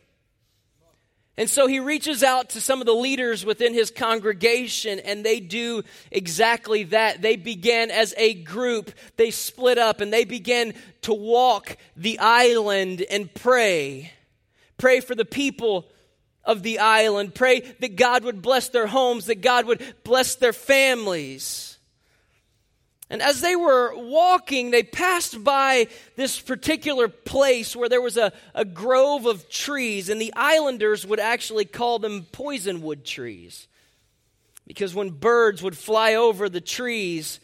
And 1.39 1.47
so 1.47 1.67
he 1.67 1.79
reaches 1.79 2.23
out 2.23 2.49
to 2.51 2.61
some 2.61 2.81
of 2.81 2.87
the 2.87 2.95
leaders 2.95 3.45
within 3.45 3.75
his 3.75 3.91
congregation, 3.91 4.99
and 4.99 5.23
they 5.23 5.39
do 5.39 5.83
exactly 6.11 6.85
that. 6.85 7.21
They 7.21 7.35
began 7.35 7.91
as 7.91 8.15
a 8.17 8.33
group, 8.33 8.91
they 9.17 9.29
split 9.29 9.77
up, 9.77 10.01
and 10.01 10.11
they 10.11 10.25
began 10.25 10.73
to 11.03 11.13
walk 11.13 11.77
the 11.95 12.17
island 12.17 13.05
and 13.07 13.31
pray. 13.31 14.11
Pray 14.77 14.99
for 14.99 15.13
the 15.13 15.25
people 15.25 15.87
of 16.43 16.63
the 16.63 16.79
island. 16.79 17.35
Pray 17.35 17.59
that 17.81 17.95
God 17.95 18.23
would 18.23 18.41
bless 18.41 18.69
their 18.69 18.87
homes, 18.87 19.27
that 19.27 19.41
God 19.41 19.67
would 19.67 19.83
bless 20.03 20.35
their 20.35 20.53
families. 20.53 21.76
And 23.09 23.21
as 23.21 23.39
they 23.39 23.55
were 23.55 23.93
walking, 23.95 24.71
they 24.71 24.83
passed 24.83 25.41
by 25.43 25.87
this 26.17 26.39
particular 26.39 27.07
place 27.07 27.75
where 27.75 27.87
there 27.87 28.01
was 28.01 28.17
a, 28.17 28.33
a 28.53 28.65
grove 28.65 29.25
of 29.25 29.49
trees, 29.49 30.09
and 30.09 30.19
the 30.19 30.33
islanders 30.35 31.07
would 31.07 31.19
actually 31.19 31.65
call 31.65 31.99
them 31.99 32.25
poisonwood 32.31 33.05
trees. 33.05 33.67
Because 34.65 34.93
when 34.93 35.11
birds 35.11 35.63
would 35.63 35.77
fly 35.77 36.15
over 36.15 36.49
the 36.49 36.59
trees, 36.59 37.39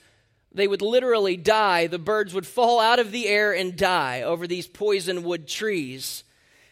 they 0.51 0.67
would 0.67 0.81
literally 0.81 1.37
die. 1.37 1.87
The 1.87 1.97
birds 1.97 2.33
would 2.33 2.45
fall 2.45 2.81
out 2.81 2.99
of 2.99 3.11
the 3.11 3.27
air 3.27 3.53
and 3.53 3.77
die 3.77 4.23
over 4.23 4.45
these 4.45 4.67
poisonwood 4.67 5.47
trees. 5.47 6.25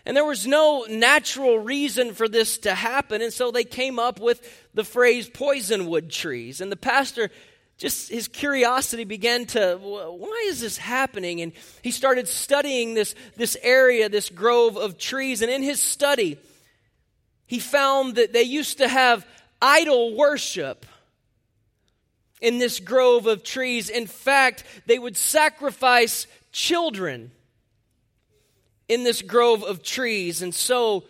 And 0.05 0.17
there 0.17 0.25
was 0.25 0.45
no 0.45 0.85
natural 0.89 1.59
reason 1.59 2.13
for 2.13 2.27
this 2.27 2.57
to 2.59 2.73
happen, 2.73 3.21
and 3.21 3.31
so 3.31 3.51
they 3.51 3.63
came 3.63 3.99
up 3.99 4.19
with 4.19 4.41
the 4.73 4.83
phrase 4.83 5.29
poisonwood 5.29 6.09
trees. 6.09 6.59
And 6.59 6.71
the 6.71 6.75
pastor 6.75 7.29
just 7.81 8.09
his 8.09 8.27
curiosity 8.27 9.05
began 9.05 9.47
to 9.47 9.75
why 9.77 10.45
is 10.49 10.61
this 10.61 10.77
happening? 10.77 11.41
And 11.41 11.51
he 11.81 11.89
started 11.89 12.27
studying 12.27 12.93
this 12.93 13.15
this 13.37 13.57
area 13.63 14.07
this 14.07 14.29
grove 14.29 14.77
of 14.77 14.99
trees. 14.99 15.41
And 15.41 15.49
in 15.49 15.63
his 15.63 15.79
study 15.79 16.37
he 17.47 17.57
found 17.57 18.15
that 18.15 18.33
they 18.33 18.43
used 18.43 18.77
to 18.77 18.87
have 18.87 19.25
idol 19.59 20.15
worship 20.15 20.85
in 22.39 22.59
this 22.59 22.79
grove 22.79 23.25
of 23.25 23.43
trees. 23.43 23.89
In 23.89 24.05
fact 24.05 24.63
they 24.85 24.99
would 24.99 25.17
sacrifice 25.17 26.27
children 26.51 27.31
in 28.87 29.03
this 29.03 29.23
grove 29.23 29.63
of 29.63 29.81
trees. 29.81 30.43
And 30.43 30.53
so 30.53 31.05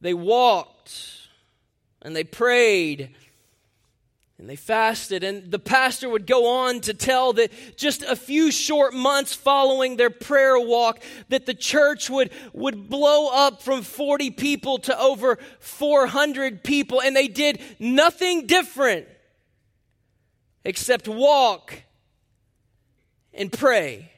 they 0.00 0.14
walked 0.14 1.28
and 2.02 2.14
they 2.14 2.22
prayed 2.22 3.16
and 4.44 4.50
they 4.50 4.56
fasted, 4.56 5.24
and 5.24 5.50
the 5.50 5.58
pastor 5.58 6.06
would 6.06 6.26
go 6.26 6.46
on 6.46 6.82
to 6.82 6.92
tell 6.92 7.32
that 7.32 7.50
just 7.78 8.02
a 8.02 8.14
few 8.14 8.52
short 8.52 8.92
months 8.92 9.32
following 9.32 9.96
their 9.96 10.10
prayer 10.10 10.60
walk, 10.60 11.02
that 11.30 11.46
the 11.46 11.54
church 11.54 12.10
would, 12.10 12.30
would 12.52 12.90
blow 12.90 13.30
up 13.32 13.62
from 13.62 13.80
40 13.80 14.32
people 14.32 14.76
to 14.80 15.00
over 15.00 15.38
400 15.60 16.62
people, 16.62 17.00
and 17.00 17.16
they 17.16 17.26
did 17.26 17.58
nothing 17.78 18.46
different 18.46 19.06
except 20.62 21.08
walk 21.08 21.82
and 23.32 23.50
pray. 23.50 24.12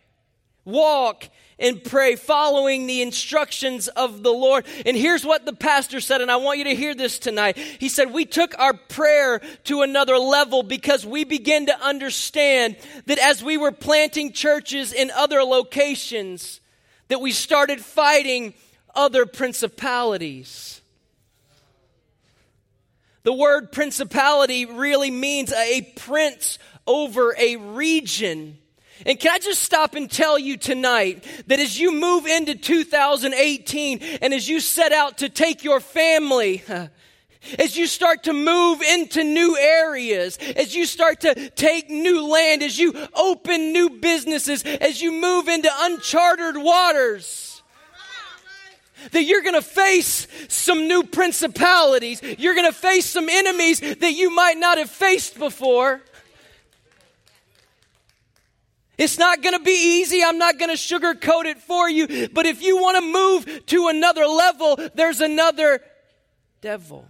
Walk 0.66 1.30
and 1.58 1.82
pray, 1.82 2.16
following 2.16 2.86
the 2.86 3.00
instructions 3.00 3.88
of 3.88 4.22
the 4.22 4.32
Lord. 4.32 4.66
And 4.84 4.94
here's 4.94 5.24
what 5.24 5.46
the 5.46 5.54
pastor 5.54 6.00
said, 6.00 6.20
and 6.20 6.30
I 6.30 6.36
want 6.36 6.58
you 6.58 6.64
to 6.64 6.74
hear 6.74 6.94
this 6.94 7.18
tonight. 7.18 7.56
He 7.56 7.88
said, 7.88 8.12
We 8.12 8.26
took 8.26 8.58
our 8.58 8.74
prayer 8.74 9.40
to 9.64 9.80
another 9.80 10.18
level 10.18 10.62
because 10.62 11.06
we 11.06 11.24
began 11.24 11.66
to 11.66 11.80
understand 11.80 12.76
that 13.06 13.18
as 13.18 13.42
we 13.42 13.56
were 13.56 13.72
planting 13.72 14.32
churches 14.32 14.92
in 14.92 15.10
other 15.12 15.42
locations, 15.42 16.60
that 17.08 17.22
we 17.22 17.32
started 17.32 17.80
fighting 17.80 18.52
other 18.94 19.24
principalities. 19.24 20.80
The 23.22 23.32
word 23.32 23.72
principality 23.72 24.66
really 24.66 25.10
means 25.10 25.52
a 25.52 25.82
prince 25.96 26.58
over 26.86 27.34
a 27.38 27.56
region. 27.56 28.58
And 29.04 29.20
can 29.20 29.32
I 29.32 29.38
just 29.38 29.62
stop 29.62 29.94
and 29.94 30.10
tell 30.10 30.38
you 30.38 30.56
tonight 30.56 31.24
that 31.48 31.60
as 31.60 31.78
you 31.78 31.92
move 31.92 32.26
into 32.26 32.54
2018 32.54 33.98
and 34.22 34.32
as 34.32 34.48
you 34.48 34.60
set 34.60 34.92
out 34.92 35.18
to 35.18 35.28
take 35.28 35.64
your 35.64 35.80
family, 35.80 36.62
as 37.58 37.76
you 37.76 37.86
start 37.86 38.24
to 38.24 38.32
move 38.32 38.80
into 38.80 39.22
new 39.22 39.56
areas, 39.56 40.38
as 40.56 40.74
you 40.74 40.86
start 40.86 41.20
to 41.20 41.50
take 41.50 41.90
new 41.90 42.26
land, 42.26 42.62
as 42.62 42.78
you 42.78 42.94
open 43.14 43.72
new 43.72 43.90
businesses, 43.90 44.62
as 44.64 45.02
you 45.02 45.12
move 45.12 45.48
into 45.48 45.70
uncharted 45.80 46.56
waters, 46.56 47.62
that 49.12 49.24
you're 49.24 49.42
going 49.42 49.54
to 49.54 49.62
face 49.62 50.26
some 50.48 50.88
new 50.88 51.04
principalities. 51.04 52.20
You're 52.38 52.54
going 52.54 52.70
to 52.70 52.76
face 52.76 53.06
some 53.06 53.28
enemies 53.28 53.80
that 53.80 54.12
you 54.12 54.34
might 54.34 54.56
not 54.56 54.78
have 54.78 54.90
faced 54.90 55.38
before. 55.38 56.00
It's 58.98 59.18
not 59.18 59.42
going 59.42 59.56
to 59.56 59.62
be 59.62 60.00
easy. 60.00 60.22
I'm 60.24 60.38
not 60.38 60.58
going 60.58 60.70
to 60.70 60.76
sugarcoat 60.76 61.44
it 61.44 61.58
for 61.58 61.88
you. 61.88 62.28
But 62.28 62.46
if 62.46 62.62
you 62.62 62.80
want 62.80 62.96
to 62.96 63.02
move 63.02 63.66
to 63.66 63.88
another 63.88 64.26
level, 64.26 64.78
there's 64.94 65.20
another 65.20 65.82
devil. 66.60 67.06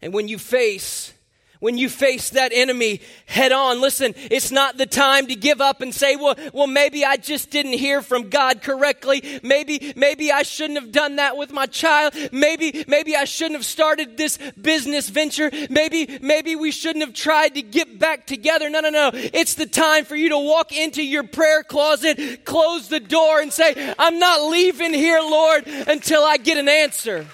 And 0.00 0.14
when 0.14 0.28
you 0.28 0.38
face 0.38 1.12
when 1.60 1.76
you 1.76 1.88
face 1.88 2.30
that 2.30 2.52
enemy 2.54 3.00
head 3.26 3.52
on, 3.52 3.80
listen, 3.80 4.14
it's 4.16 4.50
not 4.50 4.76
the 4.76 4.86
time 4.86 5.26
to 5.26 5.34
give 5.34 5.60
up 5.60 5.80
and 5.80 5.94
say, 5.94 6.16
well, 6.16 6.36
well, 6.52 6.66
maybe 6.66 7.04
I 7.04 7.16
just 7.16 7.50
didn't 7.50 7.72
hear 7.72 8.02
from 8.02 8.28
God 8.28 8.62
correctly. 8.62 9.40
Maybe, 9.42 9.92
maybe 9.96 10.30
I 10.30 10.42
shouldn't 10.42 10.78
have 10.78 10.92
done 10.92 11.16
that 11.16 11.36
with 11.36 11.52
my 11.52 11.66
child. 11.66 12.14
Maybe, 12.32 12.84
maybe 12.86 13.16
I 13.16 13.24
shouldn't 13.24 13.56
have 13.56 13.66
started 13.66 14.16
this 14.16 14.38
business 14.60 15.08
venture. 15.08 15.50
Maybe, 15.68 16.18
maybe 16.22 16.54
we 16.56 16.70
shouldn't 16.70 17.04
have 17.04 17.14
tried 17.14 17.54
to 17.54 17.62
get 17.62 17.98
back 17.98 18.26
together. 18.26 18.70
No, 18.70 18.80
no, 18.80 18.90
no. 18.90 19.10
It's 19.12 19.54
the 19.54 19.66
time 19.66 20.04
for 20.04 20.16
you 20.16 20.28
to 20.30 20.38
walk 20.38 20.72
into 20.72 21.04
your 21.04 21.24
prayer 21.24 21.62
closet, 21.62 22.44
close 22.44 22.88
the 22.88 23.00
door 23.00 23.40
and 23.40 23.52
say, 23.52 23.94
I'm 23.98 24.18
not 24.18 24.42
leaving 24.50 24.94
here, 24.94 25.20
Lord, 25.20 25.66
until 25.66 26.22
I 26.22 26.36
get 26.36 26.58
an 26.58 26.68
answer. 26.68 27.26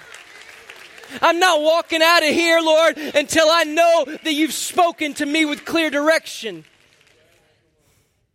I'm 1.21 1.39
not 1.39 1.61
walking 1.61 2.01
out 2.01 2.23
of 2.23 2.29
here, 2.29 2.59
Lord, 2.59 2.97
until 2.97 3.47
I 3.49 3.63
know 3.63 4.05
that 4.05 4.33
you've 4.33 4.53
spoken 4.53 5.13
to 5.15 5.25
me 5.25 5.45
with 5.45 5.65
clear 5.65 5.89
direction. 5.89 6.65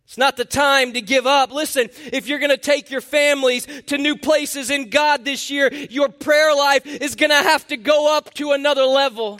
It's 0.05 0.17
not 0.17 0.35
the 0.35 0.43
time 0.43 0.91
to 0.91 1.01
give 1.01 1.25
up. 1.25 1.53
Listen, 1.53 1.87
if 2.11 2.27
you're 2.27 2.39
going 2.39 2.51
to 2.51 2.57
take 2.57 2.91
your 2.91 2.99
families 2.99 3.65
to 3.85 3.97
new 3.97 4.17
places 4.17 4.69
in 4.69 4.89
God 4.89 5.23
this 5.23 5.49
year, 5.49 5.71
your 5.71 6.09
prayer 6.09 6.53
life 6.53 6.85
is 6.85 7.15
going 7.15 7.29
to 7.29 7.35
have 7.35 7.65
to 7.67 7.77
go 7.77 8.17
up 8.17 8.33
to 8.33 8.51
another 8.51 8.83
level. 8.83 9.39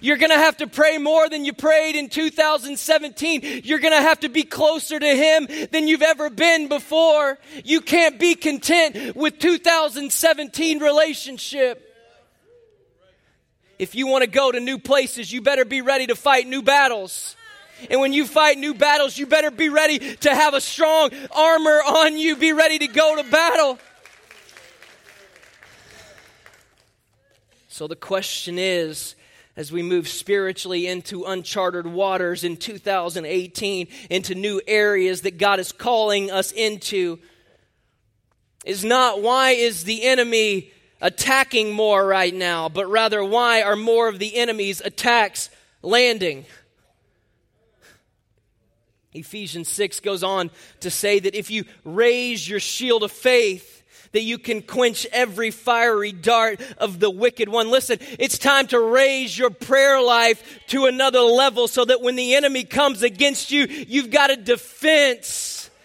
You're 0.00 0.16
going 0.16 0.30
to 0.30 0.36
have 0.36 0.58
to 0.58 0.66
pray 0.66 0.98
more 0.98 1.28
than 1.28 1.44
you 1.44 1.52
prayed 1.52 1.96
in 1.96 2.08
2017. 2.08 3.62
You're 3.64 3.78
going 3.78 3.94
to 3.94 4.00
have 4.00 4.20
to 4.20 4.28
be 4.28 4.42
closer 4.42 4.98
to 4.98 5.16
Him 5.16 5.48
than 5.70 5.88
you've 5.88 6.02
ever 6.02 6.30
been 6.30 6.68
before. 6.68 7.38
You 7.64 7.80
can't 7.80 8.18
be 8.18 8.34
content 8.34 9.16
with 9.16 9.38
2017 9.38 10.80
relationship. 10.80 11.82
If 13.78 13.94
you 13.94 14.06
want 14.06 14.24
to 14.24 14.30
go 14.30 14.50
to 14.50 14.60
new 14.60 14.78
places, 14.78 15.30
you 15.32 15.42
better 15.42 15.64
be 15.64 15.82
ready 15.82 16.06
to 16.06 16.14
fight 16.14 16.46
new 16.46 16.62
battles. 16.62 17.36
And 17.90 18.00
when 18.00 18.12
you 18.12 18.26
fight 18.26 18.56
new 18.56 18.72
battles, 18.72 19.18
you 19.18 19.26
better 19.26 19.50
be 19.50 19.68
ready 19.68 19.98
to 20.16 20.34
have 20.34 20.54
a 20.54 20.60
strong 20.60 21.10
armor 21.34 21.82
on 21.82 22.16
you. 22.16 22.36
Be 22.36 22.52
ready 22.52 22.78
to 22.78 22.86
go 22.86 23.22
to 23.22 23.30
battle. 23.30 23.78
So 27.68 27.86
the 27.86 27.96
question 27.96 28.58
is 28.58 29.14
as 29.56 29.72
we 29.72 29.82
move 29.82 30.06
spiritually 30.06 30.86
into 30.86 31.24
uncharted 31.24 31.86
waters 31.86 32.44
in 32.44 32.56
2018, 32.56 33.88
into 34.10 34.34
new 34.34 34.60
areas 34.66 35.22
that 35.22 35.38
God 35.38 35.58
is 35.58 35.72
calling 35.72 36.30
us 36.30 36.52
into, 36.52 37.18
is 38.64 38.84
not 38.84 39.22
why 39.22 39.52
is 39.52 39.84
the 39.84 40.04
enemy 40.04 40.70
attacking 41.00 41.72
more 41.72 42.06
right 42.06 42.34
now, 42.34 42.68
but 42.68 42.86
rather 42.88 43.24
why 43.24 43.62
are 43.62 43.76
more 43.76 44.08
of 44.08 44.18
the 44.18 44.36
enemy's 44.36 44.80
attacks 44.82 45.48
landing? 45.82 46.44
Ephesians 49.14 49.68
6 49.68 50.00
goes 50.00 50.22
on 50.22 50.50
to 50.80 50.90
say 50.90 51.18
that 51.18 51.34
if 51.34 51.50
you 51.50 51.64
raise 51.84 52.46
your 52.46 52.60
shield 52.60 53.02
of 53.02 53.10
faith, 53.10 53.75
that 54.16 54.22
you 54.22 54.38
can 54.38 54.62
quench 54.62 55.06
every 55.12 55.50
fiery 55.50 56.10
dart 56.10 56.58
of 56.78 57.00
the 57.00 57.10
wicked 57.10 57.50
one. 57.50 57.70
Listen, 57.70 57.98
it's 58.18 58.38
time 58.38 58.66
to 58.66 58.80
raise 58.80 59.36
your 59.36 59.50
prayer 59.50 60.00
life 60.00 60.58
to 60.68 60.86
another 60.86 61.20
level 61.20 61.68
so 61.68 61.84
that 61.84 62.00
when 62.00 62.16
the 62.16 62.34
enemy 62.34 62.64
comes 62.64 63.02
against 63.02 63.50
you, 63.50 63.66
you've 63.66 64.10
got 64.10 64.30
a 64.30 64.36
defense. 64.36 65.68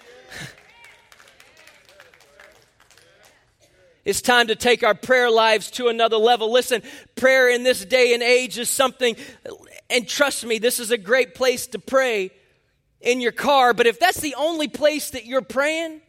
It's 4.05 4.21
time 4.21 4.47
to 4.47 4.55
take 4.55 4.81
our 4.81 4.95
prayer 4.95 5.29
lives 5.29 5.69
to 5.71 5.89
another 5.89 6.17
level. 6.17 6.51
Listen, 6.51 6.81
prayer 7.15 7.49
in 7.49 7.61
this 7.61 7.85
day 7.85 8.15
and 8.15 8.23
age 8.23 8.57
is 8.57 8.67
something, 8.67 9.15
and 9.91 10.07
trust 10.07 10.43
me, 10.43 10.57
this 10.57 10.79
is 10.79 10.89
a 10.89 10.97
great 10.97 11.35
place 11.35 11.67
to 11.67 11.79
pray 11.79 12.31
in 13.01 13.21
your 13.21 13.31
car, 13.33 13.75
but 13.75 13.85
if 13.85 13.99
that's 13.99 14.19
the 14.19 14.35
only 14.35 14.69
place 14.69 15.11
that 15.11 15.25
you're 15.25 15.43
praying, 15.43 16.01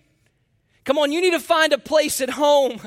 Come 0.85 0.99
on, 0.99 1.12
you 1.12 1.21
need 1.21 1.31
to 1.33 1.40
find 1.40 1.73
a 1.73 1.79
place 1.79 2.21
at 2.21 2.31
home. 2.31 2.81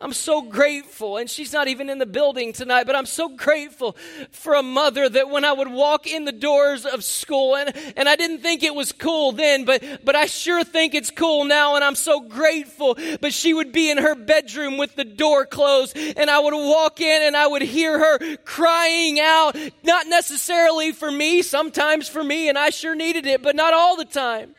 I'm 0.00 0.12
so 0.12 0.42
grateful, 0.42 1.16
and 1.16 1.30
she's 1.30 1.52
not 1.52 1.68
even 1.68 1.88
in 1.88 1.98
the 1.98 2.06
building 2.06 2.52
tonight, 2.52 2.84
but 2.84 2.94
I'm 2.94 3.06
so 3.06 3.28
grateful 3.28 3.96
for 4.32 4.54
a 4.54 4.62
mother 4.62 5.08
that 5.08 5.30
when 5.30 5.44
I 5.44 5.52
would 5.52 5.68
walk 5.68 6.06
in 6.06 6.24
the 6.24 6.32
doors 6.32 6.84
of 6.84 7.04
school, 7.04 7.56
and, 7.56 7.74
and 7.96 8.06
I 8.06 8.16
didn't 8.16 8.40
think 8.40 8.62
it 8.62 8.74
was 8.74 8.92
cool 8.92 9.32
then, 9.32 9.64
but, 9.64 9.82
but 10.04 10.14
I 10.14 10.26
sure 10.26 10.62
think 10.62 10.94
it's 10.94 11.10
cool 11.10 11.44
now, 11.44 11.74
and 11.74 11.82
I'm 11.82 11.94
so 11.94 12.20
grateful. 12.20 12.98
But 13.20 13.32
she 13.32 13.54
would 13.54 13.72
be 13.72 13.90
in 13.90 13.98
her 13.98 14.14
bedroom 14.14 14.76
with 14.76 14.94
the 14.94 15.04
door 15.04 15.46
closed, 15.46 15.96
and 15.96 16.28
I 16.28 16.38
would 16.38 16.54
walk 16.54 17.00
in 17.00 17.22
and 17.22 17.36
I 17.36 17.46
would 17.46 17.62
hear 17.62 17.98
her 17.98 18.36
crying 18.38 19.20
out, 19.20 19.56
not 19.84 20.06
necessarily 20.06 20.92
for 20.92 21.10
me, 21.10 21.40
sometimes 21.40 22.08
for 22.08 22.22
me, 22.22 22.48
and 22.48 22.58
I 22.58 22.70
sure 22.70 22.94
needed 22.94 23.26
it, 23.26 23.42
but 23.42 23.56
not 23.56 23.72
all 23.72 23.96
the 23.96 24.04
time. 24.04 24.54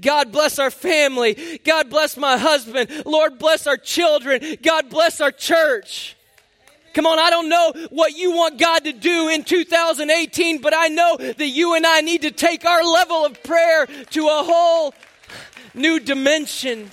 God 0.00 0.32
bless 0.32 0.58
our 0.58 0.70
family. 0.70 1.60
God 1.64 1.90
bless 1.90 2.16
my 2.16 2.36
husband. 2.36 3.02
Lord 3.06 3.38
bless 3.38 3.66
our 3.66 3.76
children. 3.76 4.56
God 4.62 4.90
bless 4.90 5.20
our 5.20 5.30
church. 5.30 6.16
Come 6.94 7.06
on, 7.06 7.18
I 7.18 7.30
don't 7.30 7.48
know 7.48 7.72
what 7.90 8.16
you 8.16 8.32
want 8.32 8.58
God 8.58 8.84
to 8.84 8.92
do 8.92 9.28
in 9.28 9.44
2018, 9.44 10.60
but 10.60 10.74
I 10.74 10.88
know 10.88 11.16
that 11.16 11.46
you 11.46 11.74
and 11.74 11.86
I 11.86 12.00
need 12.00 12.22
to 12.22 12.30
take 12.30 12.64
our 12.64 12.82
level 12.82 13.24
of 13.24 13.40
prayer 13.44 13.86
to 13.86 14.26
a 14.26 14.42
whole 14.42 14.94
new 15.74 16.00
dimension. 16.00 16.90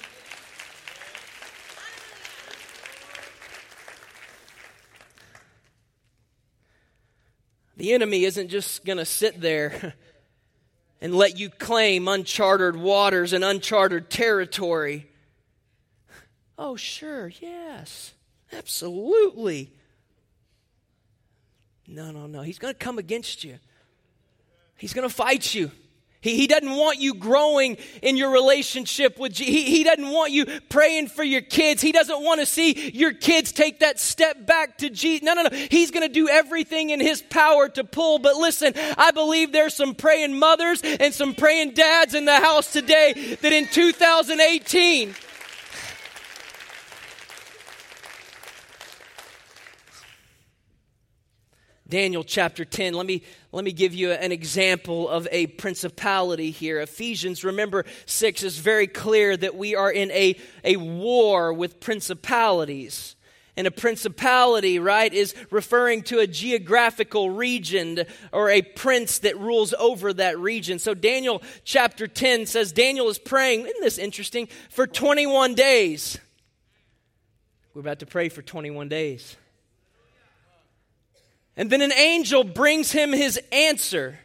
The 7.78 7.94
enemy 7.94 8.26
isn't 8.26 8.50
just 8.50 8.86
going 8.86 9.00
to 9.00 9.06
sit 9.06 9.42
there 9.42 9.96
and 11.06 11.14
let 11.14 11.38
you 11.38 11.52
claim 11.52 12.08
uncharted 12.08 12.76
waters 12.76 13.32
and 13.32 13.44
uncharted 13.44 14.10
territory. 14.10 15.06
Oh, 16.58 16.76
sure, 16.76 17.32
yes, 17.40 18.16
absolutely. 18.52 19.72
No, 21.86 22.10
no, 22.10 22.26
no. 22.26 22.42
He's 22.42 22.58
going 22.58 22.74
to 22.74 22.78
come 22.80 22.98
against 22.98 23.44
you, 23.44 23.60
he's 24.78 24.94
going 24.94 25.08
to 25.08 25.14
fight 25.14 25.54
you. 25.54 25.70
He, 26.26 26.38
he 26.38 26.48
doesn't 26.48 26.76
want 26.76 27.00
you 27.00 27.14
growing 27.14 27.78
in 28.02 28.18
your 28.18 28.32
relationship 28.32 29.20
with 29.20 29.34
Jesus. 29.34 29.54
He, 29.54 29.64
he 29.64 29.84
doesn't 29.84 30.10
want 30.10 30.32
you 30.32 30.48
praying 30.70 31.10
for 31.10 31.24
your 31.24 31.42
kids. 31.42 31.84
He 31.84 31.92
doesn't 31.92 32.24
want 32.24 32.40
to 32.40 32.48
see 32.48 32.90
your 32.90 33.14
kids 33.14 33.52
take 33.52 33.82
that 33.82 34.00
step 34.00 34.48
back 34.48 34.80
to 34.80 34.90
Jesus. 34.90 35.24
No, 35.24 35.36
no, 35.36 35.44
no. 35.44 35.50
He's 35.52 35.92
going 35.92 36.06
to 36.06 36.12
do 36.12 36.28
everything 36.28 36.90
in 36.90 37.00
his 37.00 37.22
power 37.22 37.70
to 37.70 37.84
pull. 37.84 38.18
But 38.18 38.38
listen, 38.38 38.74
I 38.98 39.12
believe 39.12 39.52
there's 39.52 39.76
some 39.76 39.94
praying 39.94 40.40
mothers 40.40 40.82
and 40.82 41.14
some 41.14 41.36
praying 41.36 41.76
dads 41.76 42.16
in 42.16 42.26
the 42.26 42.40
house 42.40 42.74
today 42.74 43.38
that 43.42 43.54
in 43.54 43.68
2018, 43.68 45.14
Daniel 51.88 52.24
chapter 52.24 52.66
10. 52.66 52.94
Let 52.94 53.06
me, 53.06 53.22
let 53.52 53.64
me 53.64 53.72
give 53.72 53.94
you 53.94 54.12
an 54.12 54.32
example 54.32 55.08
of 55.08 55.28
a 55.32 55.48
principality 55.48 56.50
here. 56.50 56.80
Ephesians, 56.80 57.44
remember 57.44 57.86
6 58.08 58.42
is 58.42 58.58
very 58.58 58.88
clear 58.88 59.38
that 59.38 59.56
we 59.56 59.76
are 59.76 59.92
in 59.92 60.10
a, 60.12 60.36
a 60.64 60.78
war 60.78 61.54
with 61.54 61.80
principalities. 61.80 63.16
And 63.58 63.68
a 63.68 63.72
principality, 63.72 64.80
right, 64.80 65.14
is 65.14 65.34
referring 65.50 66.02
to 66.04 66.20
a 66.20 66.28
geographical 66.28 67.30
region 67.30 68.04
or 68.34 68.50
a 68.50 68.62
prince 68.62 69.20
that 69.20 69.40
rules 69.40 69.74
over 69.76 70.12
that 70.14 70.38
region. 70.40 70.78
So 70.78 70.94
Daniel 70.94 71.42
chapter 71.64 72.08
10 72.08 72.48
says 72.48 72.74
Daniel 72.74 73.08
is 73.10 73.18
praying, 73.18 73.62
isn't 73.62 73.82
this 73.82 73.98
interesting, 73.98 74.50
for 74.70 74.88
21 74.88 75.54
days. 75.54 76.18
We're 77.74 77.82
about 77.82 78.00
to 78.00 78.06
pray 78.06 78.28
for 78.28 78.42
21 78.42 78.90
days. 78.90 79.38
And 81.58 81.70
then 81.70 81.82
an 81.82 81.94
angel 81.94 82.44
brings 82.44 82.92
him 82.92 83.12
his 83.12 83.40
answer. 83.52 84.20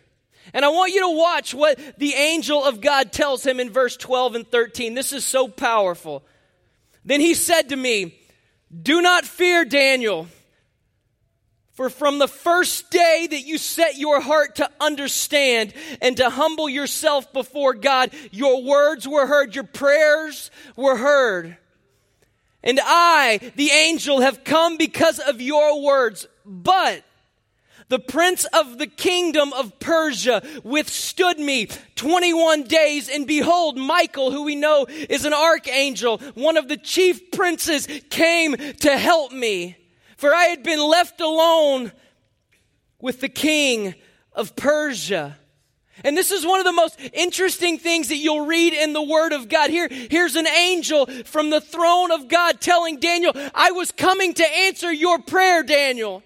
And 0.53 0.65
I 0.65 0.69
want 0.69 0.93
you 0.93 1.01
to 1.03 1.17
watch 1.17 1.55
what 1.55 1.79
the 1.99 2.15
angel 2.15 2.65
of 2.65 2.81
God 2.81 3.13
tells 3.13 3.45
him 3.45 3.61
in 3.61 3.71
verse 3.71 3.97
12 3.97 4.35
and 4.35 4.51
13. 4.51 4.95
This 4.95 5.13
is 5.13 5.25
so 5.25 5.47
powerful. 5.47 6.25
Then 7.05 7.21
he 7.21 7.35
said 7.35 7.69
to 7.69 7.77
me, 7.77 8.19
Do 8.83 9.01
not 9.01 9.25
fear, 9.25 9.65
Daniel. 9.65 10.27
For 11.73 11.89
from 11.89 12.19
the 12.19 12.29
first 12.29 12.91
day 12.91 13.27
that 13.31 13.47
you 13.47 13.57
set 13.57 13.97
your 13.97 14.21
heart 14.21 14.57
to 14.57 14.69
understand 14.81 15.73
and 16.03 16.17
to 16.19 16.29
humble 16.29 16.69
yourself 16.69 17.33
before 17.33 17.73
God, 17.73 18.11
your 18.33 18.63
words 18.63 19.09
were 19.09 19.27
heard, 19.27 19.55
your 19.55 19.65
prayers 19.65 20.51
were 20.77 20.97
heard. 20.97 21.57
And 22.63 22.79
I, 22.83 23.53
the 23.57 23.71
angel, 23.71 24.21
have 24.21 24.45
come 24.45 24.77
because 24.77 25.21
of 25.21 25.41
your 25.41 25.83
words. 25.83 26.27
But 26.45 27.03
the 27.91 27.99
prince 27.99 28.47
of 28.47 28.79
the 28.79 28.87
kingdom 28.87 29.53
of 29.53 29.79
Persia 29.81 30.43
withstood 30.63 31.39
me 31.39 31.69
21 31.97 32.63
days, 32.63 33.11
and 33.11 33.27
behold, 33.27 33.77
Michael, 33.77 34.31
who 34.31 34.45
we 34.45 34.55
know 34.55 34.87
is 34.89 35.25
an 35.25 35.35
archangel, 35.35 36.19
one 36.35 36.57
of 36.57 36.69
the 36.69 36.77
chief 36.77 37.33
princes, 37.33 37.89
came 38.09 38.57
to 38.57 38.97
help 38.97 39.33
me. 39.33 39.77
For 40.17 40.33
I 40.33 40.45
had 40.45 40.63
been 40.63 40.81
left 40.81 41.21
alone 41.21 41.91
with 43.01 43.21
the 43.21 43.29
king 43.29 43.97
of 44.35 44.55
Persia. 44.55 45.37
And 46.05 46.17
this 46.17 46.31
is 46.31 46.47
one 46.47 46.61
of 46.61 46.67
the 46.67 46.73
most 46.73 46.99
interesting 47.13 47.77
things 47.77 48.09
that 48.09 48.17
you'll 48.17 48.47
read 48.47 48.73
in 48.73 48.93
the 48.93 49.03
Word 49.03 49.33
of 49.33 49.49
God. 49.49 49.69
Here, 49.69 49.89
here's 49.91 50.37
an 50.37 50.47
angel 50.47 51.07
from 51.25 51.51
the 51.51 51.61
throne 51.61 52.13
of 52.13 52.29
God 52.29 52.61
telling 52.61 53.01
Daniel, 53.01 53.33
I 53.53 53.73
was 53.73 53.91
coming 53.91 54.33
to 54.35 54.47
answer 54.47 54.93
your 54.93 55.19
prayer, 55.19 55.65
Daniel. 55.65 56.23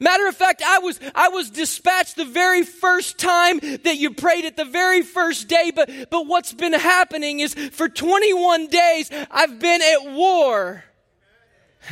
Matter 0.00 0.26
of 0.26 0.36
fact, 0.36 0.62
I 0.64 0.78
was, 0.78 0.98
I 1.14 1.28
was 1.28 1.50
dispatched 1.50 2.16
the 2.16 2.24
very 2.24 2.64
first 2.64 3.18
time 3.18 3.60
that 3.60 3.96
you 3.96 4.12
prayed 4.12 4.44
it, 4.44 4.56
the 4.56 4.64
very 4.64 5.02
first 5.02 5.48
day. 5.48 5.72
But, 5.74 5.90
but 6.10 6.26
what's 6.26 6.52
been 6.52 6.72
happening 6.72 7.40
is 7.40 7.54
for 7.54 7.88
21 7.88 8.66
days, 8.68 9.10
I've 9.30 9.58
been 9.58 9.80
at 9.82 10.12
war. 10.12 10.84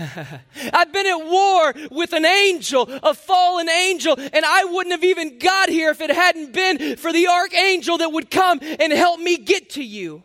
I've 0.73 0.93
been 0.93 1.07
at 1.07 1.27
war 1.27 1.75
with 1.91 2.13
an 2.13 2.25
angel, 2.25 2.89
a 3.03 3.15
fallen 3.15 3.69
angel, 3.69 4.17
and 4.19 4.45
I 4.45 4.65
wouldn't 4.65 4.93
have 4.93 5.05
even 5.05 5.39
got 5.39 5.69
here 5.69 5.91
if 5.91 6.01
it 6.01 6.11
hadn't 6.11 6.53
been 6.53 6.97
for 6.97 7.13
the 7.13 7.29
archangel 7.29 7.99
that 7.99 8.11
would 8.11 8.31
come 8.31 8.59
and 8.63 8.93
help 8.93 9.21
me 9.21 9.37
get 9.37 9.71
to 9.71 9.85
you. 9.85 10.23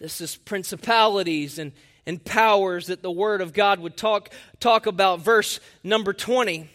This 0.00 0.20
is 0.20 0.36
principalities 0.36 1.58
and 1.58 1.72
and 2.08 2.24
powers 2.24 2.86
that 2.86 3.02
the 3.02 3.10
Word 3.10 3.42
of 3.42 3.52
God 3.52 3.80
would 3.80 3.94
talk, 3.94 4.30
talk 4.60 4.86
about. 4.86 5.20
Verse 5.20 5.60
number 5.84 6.14
20 6.14 6.66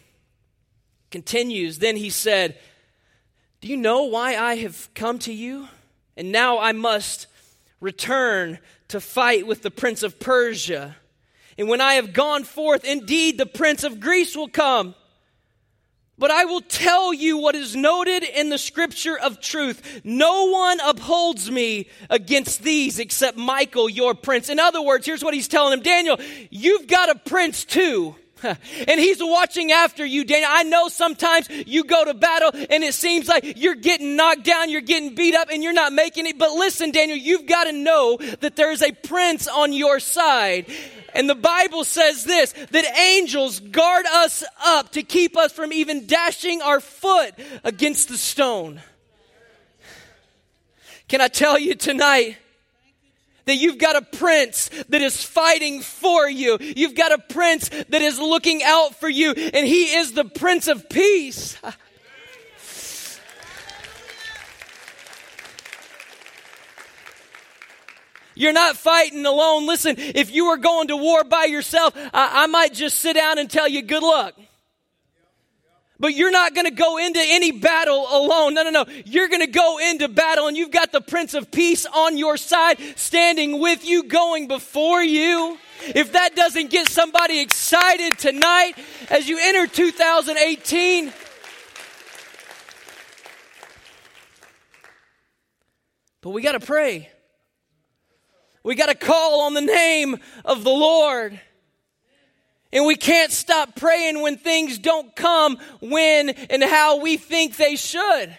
continues 1.10 1.80
Then 1.80 1.98
he 1.98 2.12
said, 2.12 2.58
Do 3.60 3.68
you 3.68 3.76
know 3.76 4.04
why 4.04 4.38
I 4.38 4.58
have 4.58 4.90
come 4.94 5.18
to 5.20 5.34
you? 5.34 5.68
And 6.16 6.32
now 6.32 6.60
I 6.60 6.72
must 6.72 7.26
return 7.82 8.60
to 8.90 9.02
fight 9.02 9.48
with 9.48 9.64
the 9.64 9.72
prince 9.72 10.04
of 10.04 10.20
Persia. 10.20 10.96
And 11.58 11.68
when 11.68 11.82
I 11.82 11.96
have 11.96 12.14
gone 12.14 12.44
forth, 12.44 12.86
indeed 12.86 13.40
the 13.40 13.48
prince 13.48 13.84
of 13.84 14.00
Greece 14.00 14.38
will 14.38 14.48
come. 14.48 14.94
But 16.24 16.32
I 16.32 16.46
will 16.46 16.62
tell 16.62 17.14
you 17.14 17.38
what 17.38 17.54
is 17.54 17.76
noted 17.76 18.24
in 18.24 18.48
the 18.48 18.58
scripture 18.58 19.20
of 19.20 19.42
truth. 19.42 20.00
No 20.06 20.46
one 20.46 20.80
upholds 20.80 21.52
me 21.52 21.90
against 22.10 22.64
these 22.64 22.98
except 22.98 23.38
Michael, 23.38 23.90
your 23.90 24.16
prince. 24.16 24.48
In 24.48 24.58
other 24.58 24.82
words, 24.82 25.06
here's 25.06 25.22
what 25.22 25.34
he's 25.34 25.50
telling 25.50 25.74
him 25.74 25.82
Daniel, 25.82 26.18
you've 26.50 26.88
got 26.88 27.10
a 27.10 27.16
prince 27.16 27.66
too. 27.66 28.16
And 28.88 29.00
he's 29.00 29.20
watching 29.22 29.72
after 29.72 30.06
you, 30.06 30.24
Daniel. 30.24 30.50
I 30.52 30.64
know 30.64 30.88
sometimes 30.88 31.48
you 31.50 31.84
go 31.84 32.06
to 32.06 32.14
battle 32.14 32.52
and 32.54 32.84
it 32.84 32.94
seems 32.94 33.28
like 33.28 33.58
you're 33.58 33.76
getting 33.76 34.16
knocked 34.16 34.44
down, 34.44 34.70
you're 34.70 34.82
getting 34.82 35.16
beat 35.16 35.36
up, 35.36 35.50
and 35.52 35.64
you're 35.64 35.74
not 35.74 35.94
making 35.94 36.26
it. 36.28 36.38
But 36.38 36.52
listen, 36.52 36.92
Daniel, 36.92 37.18
you've 37.18 37.46
got 37.46 37.66
to 37.66 37.72
know 37.72 38.18
that 38.42 38.56
there 38.56 38.72
is 38.72 38.82
a 38.82 38.92
prince 38.92 39.48
on 39.48 39.74
your 39.74 40.00
side. 40.00 40.66
And 41.16 41.30
the 41.30 41.36
Bible 41.36 41.84
says 41.84 42.24
this 42.24 42.54
that 42.54 42.98
angels 42.98 43.60
guard 43.60 44.06
us 44.06 44.44
up 44.64 44.92
to 44.94 45.04
keep 45.04 45.38
us 45.38 45.52
from 45.52 45.72
even 45.72 46.06
dashing 46.08 46.62
our 46.62 46.80
foot 46.80 47.34
against 47.64 48.10
the 48.10 48.18
stone. 48.18 48.82
Can 51.08 51.22
I 51.22 51.28
tell 51.28 51.60
you 51.60 51.76
tonight? 51.76 52.38
That 53.46 53.56
you've 53.56 53.78
got 53.78 53.96
a 53.96 54.02
prince 54.02 54.70
that 54.90 55.02
is 55.02 55.22
fighting 55.22 55.82
for 55.82 56.30
you. 56.30 56.58
You've 56.60 56.96
got 56.96 57.12
a 57.12 57.18
prince 57.18 57.70
that 57.70 58.02
is 58.02 58.18
looking 58.18 58.64
out 58.64 58.96
for 59.00 59.10
you, 59.10 59.32
and 59.32 59.68
he 59.68 59.96
is 59.96 60.14
the 60.14 60.26
prince 60.26 60.68
of 60.68 60.88
peace. 60.88 61.58
You're 68.36 68.54
not 68.54 68.78
fighting 68.78 69.26
alone. 69.26 69.68
Listen, 69.68 69.96
if 69.98 70.32
you 70.32 70.48
were 70.48 70.58
going 70.58 70.88
to 70.88 70.98
war 70.98 71.24
by 71.24 71.46
yourself, 71.46 71.96
I, 71.96 72.44
I 72.44 72.48
might 72.48 72.74
just 72.74 72.98
sit 72.98 73.14
down 73.14 73.38
and 73.38 73.50
tell 73.50 73.68
you 73.68 73.82
good 73.82 74.04
luck. 74.04 74.34
But 76.04 76.16
you're 76.16 76.32
not 76.32 76.54
going 76.54 76.66
to 76.66 76.76
go 76.76 76.98
into 76.98 77.22
any 77.24 77.54
battle 77.54 78.06
alone. 78.12 78.56
No, 78.56 78.64
no, 78.64 78.72
no. 78.72 78.86
You're 79.06 79.30
going 79.30 79.40
to 79.40 79.48
go 79.48 79.80
into 79.80 80.10
battle 80.10 80.48
and 80.48 80.58
you've 80.58 80.70
got 80.70 80.92
the 80.92 81.00
Prince 81.00 81.34
of 81.34 81.50
Peace 81.50 81.86
on 81.86 82.18
your 82.18 82.36
side, 82.36 82.78
standing 82.98 83.62
with 83.62 83.88
you, 83.88 84.04
going 84.04 84.50
before 84.50 85.02
you. 85.02 85.58
If 85.96 86.12
that 86.12 86.36
doesn't 86.36 86.72
get 86.72 86.90
somebody 86.90 87.40
excited 87.40 88.18
tonight 88.18 88.74
as 89.10 89.30
you 89.30 89.40
enter 89.42 89.66
2018, 89.66 91.14
but 96.20 96.32
we 96.32 96.42
got 96.42 96.52
to 96.52 96.60
pray. 96.60 97.10
We 98.62 98.76
got 98.76 98.88
to 98.88 98.96
call 98.96 99.44
on 99.44 99.54
the 99.54 99.62
name 99.62 100.18
of 100.44 100.66
the 100.66 100.70
Lord. 100.70 101.40
And 102.74 102.88
we 102.88 102.96
can't 102.96 103.32
stop 103.32 103.76
praying 103.76 104.20
when 104.22 104.38
things 104.38 104.80
don't 104.80 105.16
come 105.16 105.60
when 105.80 106.30
and 106.30 106.64
how 106.64 107.00
we 107.00 107.18
think 107.18 107.56
they 107.56 107.76
should. 107.76 108.36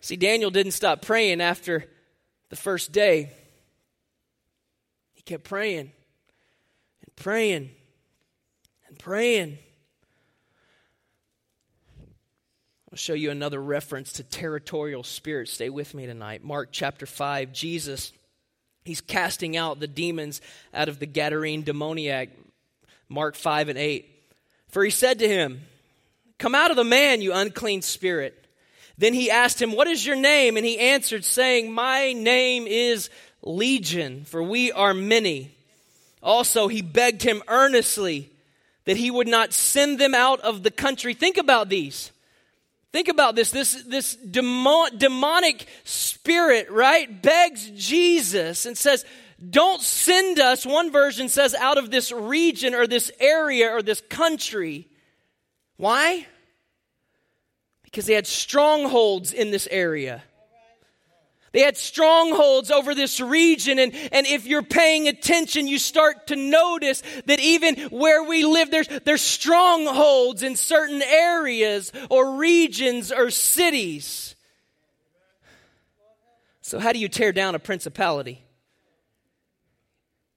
See, 0.00 0.16
Daniel 0.16 0.50
didn't 0.50 0.72
stop 0.72 1.00
praying 1.00 1.40
after 1.40 1.84
the 2.50 2.56
first 2.56 2.90
day. 2.90 3.30
He 5.12 5.22
kept 5.22 5.44
praying 5.44 5.92
and 7.02 7.16
praying 7.16 7.70
and 8.88 8.98
praying. 8.98 9.58
I'll 12.90 12.98
show 12.98 13.14
you 13.14 13.30
another 13.30 13.62
reference 13.62 14.14
to 14.14 14.24
territorial 14.24 15.04
spirit. 15.04 15.48
Stay 15.48 15.70
with 15.70 15.94
me 15.94 16.06
tonight. 16.06 16.42
Mark 16.42 16.70
chapter 16.72 17.06
5, 17.06 17.52
Jesus, 17.52 18.12
he's 18.84 19.00
casting 19.00 19.56
out 19.56 19.80
the 19.80 19.86
demons 19.86 20.40
out 20.72 20.88
of 20.88 20.98
the 20.98 21.06
Gadarene 21.06 21.64
demoniac. 21.64 22.30
Mark 23.08 23.36
5 23.36 23.68
and 23.68 23.78
8. 23.78 24.08
For 24.68 24.84
he 24.84 24.90
said 24.90 25.18
to 25.20 25.28
him, 25.28 25.62
Come 26.38 26.54
out 26.54 26.70
of 26.70 26.76
the 26.76 26.84
man, 26.84 27.22
you 27.22 27.32
unclean 27.32 27.82
spirit. 27.82 28.46
Then 28.98 29.14
he 29.14 29.30
asked 29.30 29.60
him, 29.60 29.72
What 29.72 29.86
is 29.86 30.04
your 30.04 30.16
name? 30.16 30.56
And 30.56 30.66
he 30.66 30.78
answered, 30.78 31.24
saying, 31.24 31.72
My 31.72 32.12
name 32.12 32.66
is 32.66 33.10
Legion, 33.42 34.24
for 34.24 34.42
we 34.42 34.72
are 34.72 34.94
many. 34.94 35.52
Also, 36.22 36.68
he 36.68 36.82
begged 36.82 37.22
him 37.22 37.42
earnestly 37.48 38.30
that 38.84 38.96
he 38.96 39.10
would 39.10 39.28
not 39.28 39.52
send 39.52 39.98
them 39.98 40.14
out 40.14 40.40
of 40.40 40.62
the 40.62 40.70
country. 40.70 41.14
Think 41.14 41.36
about 41.36 41.68
these. 41.68 42.10
Think 42.94 43.08
about 43.08 43.34
this. 43.34 43.50
This, 43.50 43.82
this 43.88 44.14
demon, 44.14 44.96
demonic 44.96 45.66
spirit, 45.82 46.70
right, 46.70 47.20
begs 47.20 47.68
Jesus 47.70 48.66
and 48.66 48.78
says, 48.78 49.04
Don't 49.50 49.82
send 49.82 50.38
us, 50.38 50.64
one 50.64 50.92
version 50.92 51.28
says, 51.28 51.56
out 51.56 51.76
of 51.76 51.90
this 51.90 52.12
region 52.12 52.72
or 52.72 52.86
this 52.86 53.10
area 53.18 53.74
or 53.74 53.82
this 53.82 54.00
country. 54.08 54.86
Why? 55.76 56.24
Because 57.82 58.06
they 58.06 58.14
had 58.14 58.28
strongholds 58.28 59.32
in 59.32 59.50
this 59.50 59.66
area. 59.72 60.22
They 61.54 61.60
had 61.60 61.76
strongholds 61.76 62.72
over 62.72 62.96
this 62.96 63.20
region. 63.20 63.78
And, 63.78 63.94
and 64.10 64.26
if 64.26 64.44
you're 64.44 64.64
paying 64.64 65.06
attention, 65.06 65.68
you 65.68 65.78
start 65.78 66.26
to 66.26 66.36
notice 66.36 67.00
that 67.26 67.38
even 67.38 67.76
where 67.90 68.24
we 68.24 68.44
live, 68.44 68.72
there's, 68.72 68.88
there's 69.04 69.22
strongholds 69.22 70.42
in 70.42 70.56
certain 70.56 71.00
areas 71.00 71.92
or 72.10 72.38
regions 72.38 73.12
or 73.12 73.30
cities. 73.30 74.34
So, 76.60 76.80
how 76.80 76.92
do 76.92 76.98
you 76.98 77.08
tear 77.08 77.30
down 77.30 77.54
a 77.54 77.60
principality? 77.60 78.42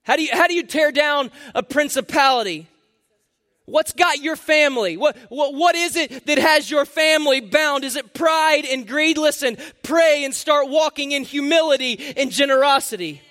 How 0.03 0.17
do 0.17 0.21
you, 0.21 0.29
how 0.31 0.45
do 0.45 0.53
you 0.53 0.63
tear 0.63 0.91
down 0.91 1.31
a 1.55 1.63
principality? 1.63 2.67
What's 3.67 3.91
got 3.91 4.19
your 4.19 4.37
family? 4.37 4.95
What, 4.95 5.17
what, 5.27 5.53
what 5.53 5.75
is 5.75 5.97
it 5.97 6.25
that 6.25 6.37
has 6.37 6.71
your 6.71 6.85
family 6.85 7.41
bound? 7.41 7.83
Is 7.83 7.97
it 7.97 8.13
pride 8.13 8.63
and 8.63 8.87
greed? 8.87 9.17
Listen, 9.17 9.57
pray 9.83 10.23
and 10.23 10.33
start 10.33 10.69
walking 10.69 11.11
in 11.11 11.23
humility 11.23 12.13
and 12.15 12.31
generosity. 12.31 13.21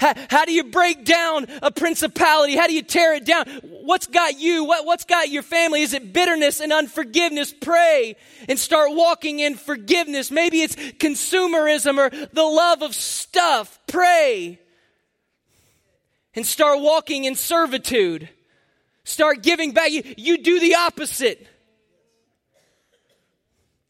How, 0.00 0.14
how, 0.28 0.44
do 0.44 0.52
you 0.52 0.64
break 0.64 1.04
down 1.04 1.46
a 1.62 1.70
principality? 1.70 2.56
How 2.56 2.66
do 2.66 2.74
you 2.74 2.82
tear 2.82 3.14
it 3.14 3.24
down? 3.24 3.46
What's 3.62 4.08
got 4.08 4.36
you? 4.36 4.64
What, 4.64 4.84
what's 4.84 5.04
got 5.04 5.28
your 5.28 5.44
family? 5.44 5.82
Is 5.82 5.94
it 5.94 6.12
bitterness 6.12 6.60
and 6.60 6.72
unforgiveness? 6.72 7.54
Pray 7.54 8.16
and 8.48 8.58
start 8.58 8.90
walking 8.94 9.38
in 9.38 9.54
forgiveness. 9.54 10.32
Maybe 10.32 10.62
it's 10.62 10.74
consumerism 10.74 11.98
or 11.98 12.10
the 12.10 12.42
love 12.42 12.82
of 12.82 12.96
stuff. 12.96 13.78
Pray 13.86 14.58
and 16.36 16.46
start 16.46 16.80
walking 16.80 17.24
in 17.24 17.34
servitude. 17.34 18.28
Start 19.04 19.42
giving 19.42 19.72
back. 19.72 19.90
You, 19.90 20.02
you 20.16 20.38
do 20.38 20.60
the 20.60 20.76
opposite. 20.76 21.46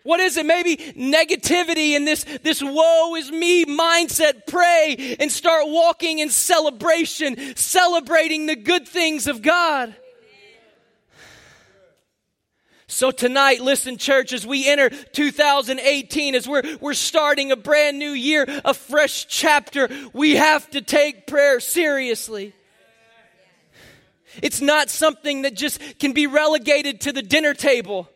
What 0.04 0.20
is 0.20 0.36
it? 0.36 0.46
Maybe 0.46 0.76
negativity 0.76 1.96
and 1.96 2.06
this, 2.06 2.24
this 2.44 2.62
woe 2.62 3.16
is 3.16 3.32
me 3.32 3.64
mindset. 3.64 4.46
Pray 4.46 5.16
and 5.18 5.32
start 5.32 5.64
walking 5.66 6.20
in 6.20 6.30
celebration, 6.30 7.56
celebrating 7.56 8.46
the 8.46 8.54
good 8.54 8.86
things 8.86 9.26
of 9.26 9.42
God. 9.42 9.96
So 12.88 13.10
tonight, 13.10 13.60
listen, 13.60 13.98
church, 13.98 14.32
as 14.32 14.46
we 14.46 14.68
enter 14.68 14.90
2018, 14.90 16.34
as 16.36 16.46
we're, 16.46 16.62
we're 16.80 16.94
starting 16.94 17.50
a 17.50 17.56
brand 17.56 17.98
new 17.98 18.10
year, 18.10 18.44
a 18.64 18.74
fresh 18.74 19.26
chapter, 19.26 19.88
we 20.12 20.36
have 20.36 20.70
to 20.70 20.80
take 20.80 21.26
prayer 21.26 21.58
seriously. 21.58 22.52
It's 24.40 24.60
not 24.60 24.88
something 24.88 25.42
that 25.42 25.54
just 25.54 25.80
can 25.98 26.12
be 26.12 26.26
relegated 26.26 27.00
to 27.02 27.12
the 27.12 27.22
dinner 27.22 27.54
table. 27.54 28.08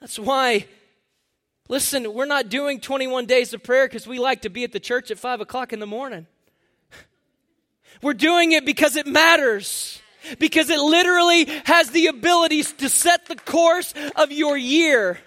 That's 0.00 0.18
why, 0.18 0.66
listen, 1.68 2.12
we're 2.12 2.26
not 2.26 2.50
doing 2.50 2.80
21 2.80 3.26
days 3.26 3.54
of 3.54 3.62
prayer 3.62 3.86
because 3.86 4.06
we 4.06 4.18
like 4.18 4.42
to 4.42 4.50
be 4.50 4.64
at 4.64 4.72
the 4.72 4.80
church 4.80 5.10
at 5.10 5.18
5 5.18 5.40
o'clock 5.40 5.72
in 5.72 5.78
the 5.78 5.86
morning. 5.86 6.26
We're 8.02 8.14
doing 8.14 8.52
it 8.52 8.66
because 8.66 8.96
it 8.96 9.06
matters. 9.06 9.99
Because 10.38 10.70
it 10.70 10.78
literally 10.78 11.44
has 11.64 11.90
the 11.90 12.08
abilities 12.08 12.72
to 12.74 12.88
set 12.88 13.26
the 13.26 13.36
course 13.36 13.94
of 14.16 14.32
your 14.32 14.56
year. 14.56 15.18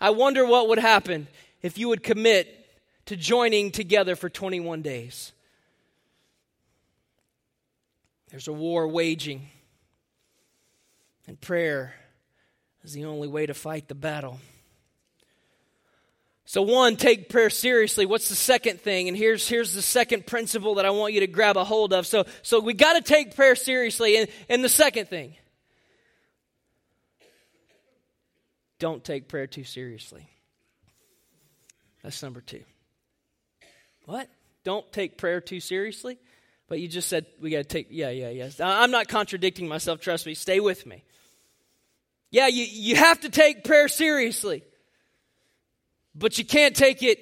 I 0.00 0.10
wonder 0.10 0.44
what 0.46 0.68
would 0.68 0.78
happen 0.78 1.28
if 1.62 1.78
you 1.78 1.88
would 1.88 2.02
commit 2.02 2.58
to 3.06 3.16
joining 3.16 3.70
together 3.70 4.16
for 4.16 4.28
21 4.28 4.82
days. 4.82 5.32
There's 8.30 8.48
a 8.48 8.52
war 8.52 8.88
waging, 8.88 9.48
and 11.26 11.40
prayer 11.40 11.94
is 12.82 12.94
the 12.94 13.04
only 13.04 13.28
way 13.28 13.46
to 13.46 13.54
fight 13.54 13.88
the 13.88 13.94
battle. 13.94 14.40
So, 16.52 16.60
one, 16.60 16.96
take 16.96 17.30
prayer 17.30 17.48
seriously. 17.48 18.04
What's 18.04 18.28
the 18.28 18.34
second 18.34 18.78
thing? 18.78 19.08
And 19.08 19.16
here's, 19.16 19.48
here's 19.48 19.72
the 19.72 19.80
second 19.80 20.26
principle 20.26 20.74
that 20.74 20.84
I 20.84 20.90
want 20.90 21.14
you 21.14 21.20
to 21.20 21.26
grab 21.26 21.56
a 21.56 21.64
hold 21.64 21.94
of. 21.94 22.06
So, 22.06 22.26
so 22.42 22.60
we 22.60 22.74
got 22.74 22.92
to 22.92 23.00
take 23.00 23.34
prayer 23.34 23.56
seriously. 23.56 24.18
And, 24.18 24.28
and 24.50 24.62
the 24.62 24.68
second 24.68 25.08
thing, 25.08 25.34
don't 28.78 29.02
take 29.02 29.28
prayer 29.28 29.46
too 29.46 29.64
seriously. 29.64 30.28
That's 32.02 32.22
number 32.22 32.42
two. 32.42 32.64
What? 34.04 34.28
Don't 34.62 34.92
take 34.92 35.16
prayer 35.16 35.40
too 35.40 35.60
seriously? 35.60 36.18
But 36.68 36.80
you 36.80 36.86
just 36.86 37.08
said 37.08 37.24
we 37.40 37.48
got 37.48 37.60
to 37.60 37.64
take, 37.64 37.86
yeah, 37.88 38.10
yeah, 38.10 38.28
yeah. 38.28 38.50
I'm 38.60 38.90
not 38.90 39.08
contradicting 39.08 39.68
myself, 39.68 40.00
trust 40.00 40.26
me. 40.26 40.34
Stay 40.34 40.60
with 40.60 40.84
me. 40.84 41.02
Yeah, 42.30 42.48
you, 42.48 42.66
you 42.68 42.96
have 42.96 43.20
to 43.20 43.30
take 43.30 43.64
prayer 43.64 43.88
seriously, 43.88 44.64
but 46.14 46.38
you 46.38 46.44
can't 46.44 46.76
take 46.76 47.02
it 47.02 47.18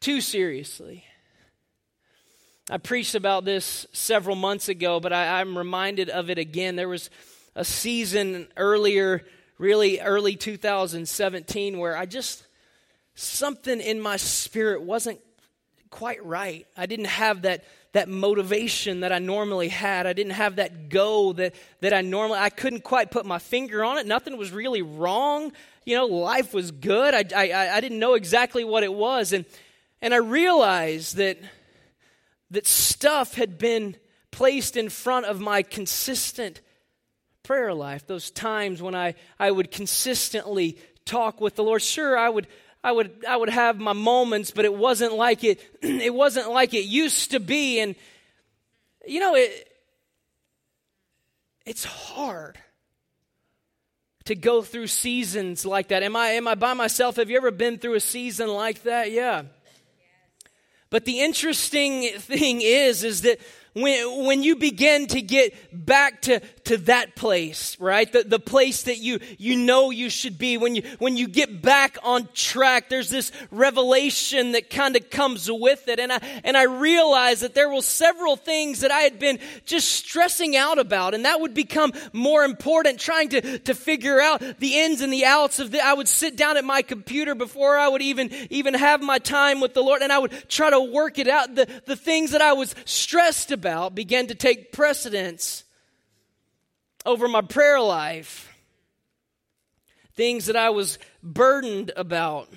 too 0.00 0.20
seriously. 0.20 1.04
I 2.70 2.76
preached 2.76 3.14
about 3.14 3.44
this 3.44 3.86
several 3.92 4.36
months 4.36 4.68
ago, 4.68 5.00
but 5.00 5.12
I, 5.12 5.40
I'm 5.40 5.56
reminded 5.56 6.10
of 6.10 6.28
it 6.28 6.36
again. 6.36 6.76
There 6.76 6.88
was 6.88 7.08
a 7.56 7.64
season 7.64 8.46
earlier, 8.56 9.24
really 9.56 10.00
early 10.00 10.36
2017, 10.36 11.78
where 11.78 11.96
I 11.96 12.04
just, 12.04 12.44
something 13.14 13.80
in 13.80 14.00
my 14.00 14.18
spirit 14.18 14.82
wasn't 14.82 15.18
quite 15.90 16.24
right. 16.24 16.66
I 16.76 16.84
didn't 16.84 17.06
have 17.06 17.42
that 17.42 17.64
that 17.92 18.08
motivation 18.08 19.00
that 19.00 19.12
I 19.12 19.18
normally 19.18 19.68
had. 19.68 20.06
I 20.06 20.12
didn't 20.12 20.32
have 20.32 20.56
that 20.56 20.88
go 20.88 21.32
that, 21.34 21.54
that 21.80 21.94
I 21.94 22.02
normally, 22.02 22.38
I 22.38 22.50
couldn't 22.50 22.84
quite 22.84 23.10
put 23.10 23.24
my 23.24 23.38
finger 23.38 23.84
on 23.84 23.98
it. 23.98 24.06
Nothing 24.06 24.36
was 24.36 24.52
really 24.52 24.82
wrong. 24.82 25.52
You 25.86 25.96
know, 25.96 26.06
life 26.06 26.52
was 26.52 26.70
good. 26.70 27.14
I, 27.14 27.24
I, 27.34 27.76
I 27.76 27.80
didn't 27.80 27.98
know 27.98 28.14
exactly 28.14 28.62
what 28.62 28.82
it 28.82 28.92
was. 28.92 29.32
And, 29.32 29.46
and 30.02 30.12
I 30.12 30.18
realized 30.18 31.16
that, 31.16 31.38
that 32.50 32.66
stuff 32.66 33.34
had 33.34 33.58
been 33.58 33.96
placed 34.30 34.76
in 34.76 34.90
front 34.90 35.26
of 35.26 35.40
my 35.40 35.62
consistent 35.62 36.60
prayer 37.42 37.72
life. 37.72 38.06
Those 38.06 38.30
times 38.30 38.82
when 38.82 38.94
I, 38.94 39.14
I 39.38 39.50
would 39.50 39.70
consistently 39.70 40.78
talk 41.06 41.40
with 41.40 41.56
the 41.56 41.64
Lord. 41.64 41.80
Sure, 41.80 42.18
I 42.18 42.28
would 42.28 42.46
I 42.82 42.92
would 42.92 43.24
I 43.28 43.36
would 43.36 43.50
have 43.50 43.78
my 43.78 43.92
moments, 43.92 44.50
but 44.50 44.64
it 44.64 44.74
wasn't 44.74 45.14
like 45.14 45.44
it 45.44 45.60
it 45.82 46.14
wasn't 46.14 46.50
like 46.50 46.74
it 46.74 46.84
used 46.84 47.32
to 47.32 47.40
be. 47.40 47.80
And 47.80 47.94
you 49.06 49.20
know, 49.20 49.34
it 49.34 49.68
it's 51.66 51.84
hard 51.84 52.58
to 54.26 54.34
go 54.34 54.62
through 54.62 54.86
seasons 54.86 55.64
like 55.66 55.88
that. 55.88 56.02
Am 56.02 56.14
I 56.14 56.28
am 56.28 56.46
I 56.46 56.54
by 56.54 56.74
myself? 56.74 57.16
Have 57.16 57.30
you 57.30 57.36
ever 57.36 57.50
been 57.50 57.78
through 57.78 57.94
a 57.94 58.00
season 58.00 58.48
like 58.48 58.82
that? 58.84 59.10
Yeah. 59.10 59.42
But 60.90 61.04
the 61.04 61.20
interesting 61.20 62.08
thing 62.18 62.60
is 62.62 63.04
is 63.04 63.22
that 63.22 63.40
when, 63.74 64.24
when 64.24 64.42
you 64.42 64.56
begin 64.56 65.06
to 65.08 65.22
get 65.22 65.54
back 65.72 66.22
to, 66.22 66.40
to 66.68 66.76
that 66.76 67.16
place, 67.16 67.80
right? 67.80 68.12
The, 68.12 68.24
the 68.24 68.38
place 68.38 68.82
that 68.82 68.98
you, 68.98 69.20
you 69.38 69.56
know 69.56 69.88
you 69.88 70.10
should 70.10 70.36
be, 70.36 70.58
when 70.58 70.76
you, 70.76 70.82
when 70.98 71.16
you 71.16 71.26
get 71.26 71.62
back 71.62 71.96
on 72.02 72.28
track, 72.34 72.90
there's 72.90 73.08
this 73.08 73.32
revelation 73.50 74.52
that 74.52 74.68
kind 74.68 74.94
of 74.94 75.08
comes 75.08 75.50
with 75.50 75.88
it. 75.88 75.98
And 75.98 76.12
I, 76.12 76.18
and 76.44 76.58
I 76.58 76.64
realized 76.64 77.40
that 77.40 77.54
there 77.54 77.70
were 77.70 77.80
several 77.80 78.36
things 78.36 78.80
that 78.80 78.90
I 78.90 79.00
had 79.00 79.18
been 79.18 79.38
just 79.64 79.88
stressing 79.88 80.56
out 80.56 80.78
about, 80.78 81.14
and 81.14 81.24
that 81.24 81.40
would 81.40 81.54
become 81.54 81.94
more 82.12 82.44
important, 82.44 83.00
trying 83.00 83.30
to, 83.30 83.58
to 83.60 83.74
figure 83.74 84.20
out 84.20 84.42
the 84.58 84.78
ins 84.78 85.00
and 85.00 85.10
the 85.10 85.24
outs 85.24 85.60
of 85.60 85.70
the, 85.70 85.80
I 85.82 85.94
would 85.94 86.06
sit 86.06 86.36
down 86.36 86.58
at 86.58 86.66
my 86.66 86.82
computer 86.82 87.34
before 87.34 87.78
I 87.78 87.88
would 87.88 88.02
even, 88.02 88.30
even 88.50 88.74
have 88.74 89.00
my 89.00 89.18
time 89.18 89.62
with 89.62 89.72
the 89.72 89.80
Lord, 89.80 90.02
and 90.02 90.12
I 90.12 90.18
would 90.18 90.50
try 90.50 90.68
to 90.68 90.80
work 90.80 91.18
it 91.18 91.28
out. 91.28 91.54
The, 91.54 91.66
the 91.86 91.96
things 91.96 92.32
that 92.32 92.42
I 92.42 92.52
was 92.52 92.74
stressed 92.84 93.52
about 93.52 93.94
began 93.94 94.26
to 94.26 94.34
take 94.34 94.70
precedence 94.70 95.64
over 97.04 97.28
my 97.28 97.42
prayer 97.42 97.80
life. 97.80 98.44
Things 100.14 100.46
that 100.46 100.56
I 100.56 100.70
was 100.70 100.98
burdened 101.22 101.92
about. 101.96 102.48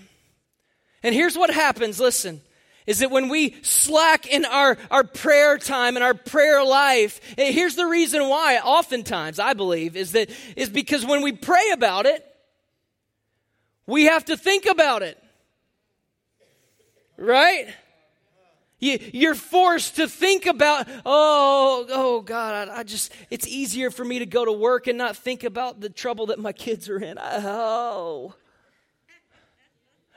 And 1.03 1.13
here's 1.13 1.37
what 1.37 1.51
happens 1.51 1.99
listen 1.99 2.41
is 2.87 2.99
that 2.99 3.11
when 3.11 3.29
we 3.29 3.55
slack 3.61 4.27
in 4.27 4.43
our, 4.45 4.77
our 4.89 5.03
prayer 5.03 5.57
time 5.57 5.95
and 5.95 6.03
our 6.03 6.13
prayer 6.13 6.63
life, 6.63 7.21
eh, 7.37 7.51
here's 7.51 7.75
the 7.75 7.85
reason 7.85 8.27
why, 8.27 8.57
oftentimes, 8.57 9.39
I 9.39 9.53
believe, 9.53 9.95
is 9.95 10.13
that 10.13 10.29
is 10.55 10.69
because 10.69 11.05
when 11.05 11.21
we 11.21 11.31
pray 11.31 11.71
about 11.73 12.05
it, 12.05 12.25
we 13.85 14.05
have 14.05 14.25
to 14.25 14.37
think 14.37 14.65
about 14.65 15.03
it. 15.03 15.21
Right? 17.17 17.67
You, 18.81 19.29
are 19.29 19.35
forced 19.35 19.97
to 19.97 20.07
think 20.07 20.47
about, 20.47 20.87
oh, 21.05 21.85
oh 21.87 22.21
God, 22.21 22.67
I, 22.67 22.79
I, 22.79 22.83
just, 22.83 23.13
it's 23.29 23.47
easier 23.47 23.91
for 23.91 24.03
me 24.03 24.17
to 24.19 24.25
go 24.25 24.43
to 24.43 24.51
work 24.51 24.87
and 24.87 24.97
not 24.97 25.15
think 25.15 25.43
about 25.43 25.79
the 25.79 25.89
trouble 25.89 26.25
that 26.27 26.39
my 26.39 26.51
kids 26.51 26.89
are 26.89 26.97
in. 26.97 27.19
Oh. 27.19 28.33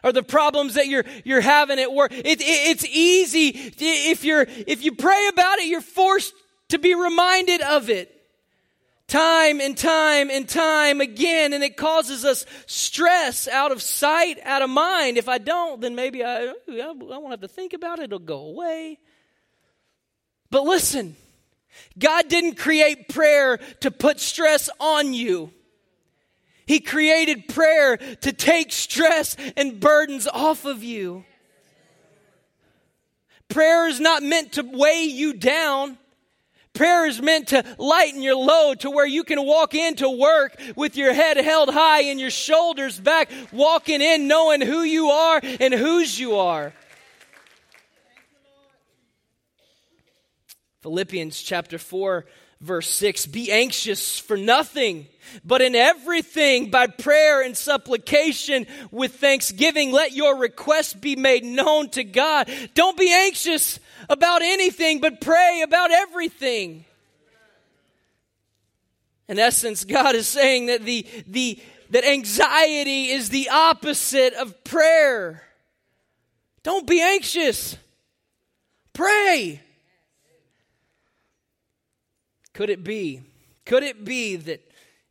Or 0.03 0.13
the 0.13 0.23
problems 0.23 0.75
that 0.75 0.87
you're, 0.87 1.05
you're 1.25 1.43
having 1.43 1.79
at 1.79 1.93
work. 1.93 2.13
It, 2.13 2.27
it, 2.27 2.43
it's 2.43 2.87
easy. 2.87 3.49
If, 3.79 4.25
you're, 4.25 4.47
if 4.67 4.83
you 4.83 4.93
pray 4.93 5.29
about 5.31 5.59
it, 5.59 5.67
you're 5.67 5.83
forced 5.83 6.33
to 6.71 6.79
be 6.79 6.95
reminded 6.95 7.61
of 7.61 7.91
it 7.91 8.14
time 9.09 9.61
and 9.61 9.77
time 9.77 10.31
and 10.31 10.49
time 10.49 11.01
again, 11.01 11.53
and 11.53 11.63
it 11.63 11.77
causes 11.77 12.25
us 12.25 12.47
stress 12.67 13.47
out 13.49 13.73
of 13.73 13.83
sight, 13.83 14.39
out 14.43 14.63
of 14.63 14.71
mind. 14.71 15.19
If 15.19 15.29
I 15.29 15.39
don't, 15.39 15.81
then 15.81 15.95
maybe 15.95 16.25
I, 16.25 16.53
I, 16.69 16.93
won't 16.93 17.31
have 17.31 17.41
to 17.41 17.49
think 17.49 17.73
about 17.73 17.99
it, 17.99 18.05
it'll 18.05 18.19
go 18.19 18.39
away. 18.39 18.99
But 20.51 20.65
listen, 20.65 21.17
God 21.99 22.29
didn't 22.29 22.55
create 22.55 23.09
prayer 23.09 23.59
to 23.81 23.91
put 23.91 24.21
stress 24.21 24.71
on 24.79 25.13
you. 25.13 25.53
He 26.67 26.81
created 26.81 27.49
prayer 27.49 27.97
to 27.97 28.33
take 28.33 28.73
stress 28.73 29.37
and 29.57 29.81
burdens 29.81 30.27
off 30.27 30.65
of 30.65 30.83
you. 30.83 31.25
Prayer 33.49 33.87
is 33.87 34.01
not 34.01 34.23
meant 34.23 34.53
to 34.53 34.63
weigh 34.63 35.05
you 35.05 35.35
down. 35.35 35.99
Prayer 36.75 37.07
is 37.07 37.23
meant 37.23 37.49
to 37.49 37.65
lighten 37.79 38.21
your 38.21 38.35
load 38.35 38.81
to 38.81 38.91
where 38.91 39.07
you 39.07 39.23
can 39.23 39.45
walk 39.47 39.75
into 39.75 40.11
work 40.11 40.61
with 40.75 40.97
your 40.97 41.15
head 41.15 41.37
held 41.37 41.71
high 41.71 42.03
and 42.03 42.19
your 42.19 42.31
shoulders 42.31 42.99
back, 42.99 43.31
walking 43.53 44.01
in 44.01 44.27
knowing 44.27 44.61
who 44.61 44.83
you 44.83 45.09
are 45.11 45.41
and 45.61 45.73
whose 45.73 46.19
you 46.19 46.37
are. 46.37 46.73
Philippians 50.83 51.41
chapter 51.41 51.79
4 51.79 52.27
verse 52.61 52.91
6 52.91 53.27
Be 53.27 53.53
anxious 53.53 54.19
for 54.19 54.37
nothing, 54.37 55.07
but 55.45 55.63
in 55.63 55.75
everything, 55.75 56.71
by 56.71 56.89
prayer 56.89 57.43
and 57.43 57.57
supplication 57.57 58.67
with 58.91 59.15
thanksgiving, 59.17 59.93
let 59.93 60.13
your 60.13 60.37
requests 60.37 60.95
be 60.95 61.15
made 61.15 61.45
known 61.45 61.91
to 61.91 62.03
God. 62.03 62.51
Don't 62.75 62.99
be 62.99 63.13
anxious 63.13 63.79
about 64.09 64.43
anything, 64.43 65.01
but 65.01 65.21
pray 65.21 65.63
about 65.63 65.91
everything. 65.91 66.85
In 69.29 69.39
essence, 69.39 69.85
God 69.85 70.15
is 70.15 70.29
saying 70.29 70.67
that, 70.67 70.85
the, 70.85 71.07
the, 71.27 71.59
that 71.91 72.05
anxiety 72.05 73.11
is 73.11 73.31
the 73.31 73.49
opposite 73.49 74.35
of 74.35 74.65
prayer. 74.65 75.43
Don't 76.63 76.87
be 76.87 77.01
anxious. 77.01 77.77
Pray. 78.93 79.61
Could 82.53 82.71
it 82.71 82.85
be? 82.85 83.23
Could 83.65 83.83
it 83.83 84.05
be 84.05 84.37
that 84.37 84.61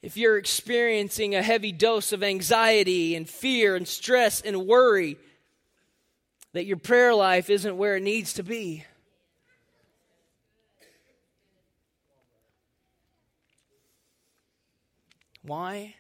if 0.01 0.17
you're 0.17 0.38
experiencing 0.38 1.34
a 1.34 1.41
heavy 1.41 1.71
dose 1.71 2.12
of 2.12 2.23
anxiety 2.23 3.15
and 3.15 3.27
fear 3.27 3.75
and 3.75 3.88
stress 3.88 4.41
and 4.41 4.67
worry, 4.67 5.17
that 6.54 6.66
your 6.66 6.78
prayer 6.78 7.13
life 7.13 7.50
isn't 7.50 7.78
where 7.78 7.98
it 7.98 8.04
needs 8.04 8.34
to 8.34 8.44
be? 8.44 8.86
Why? 15.42 15.96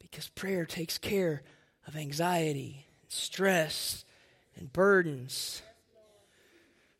Because 0.00 0.28
prayer 0.28 0.66
takes 0.66 0.98
care 0.98 1.42
of 1.86 1.96
anxiety, 1.96 2.86
stress, 3.08 4.04
and 4.56 4.72
burdens. 4.72 5.62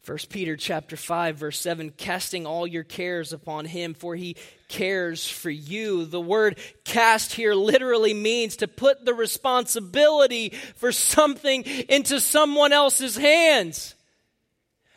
1 0.06 0.18
Peter 0.30 0.56
chapter 0.56 0.96
5 0.96 1.36
verse 1.36 1.58
7 1.60 1.90
casting 1.90 2.46
all 2.46 2.66
your 2.66 2.84
cares 2.84 3.34
upon 3.34 3.66
him 3.66 3.92
for 3.92 4.16
he 4.16 4.34
cares 4.70 5.28
for 5.28 5.50
you. 5.50 6.06
The 6.06 6.20
word 6.20 6.58
cast 6.84 7.34
here 7.34 7.54
literally 7.54 8.14
means 8.14 8.56
to 8.56 8.68
put 8.68 9.04
the 9.04 9.12
responsibility 9.12 10.50
for 10.76 10.92
something 10.92 11.64
into 11.64 12.20
someone 12.20 12.72
else's 12.72 13.16
hands. 13.16 13.94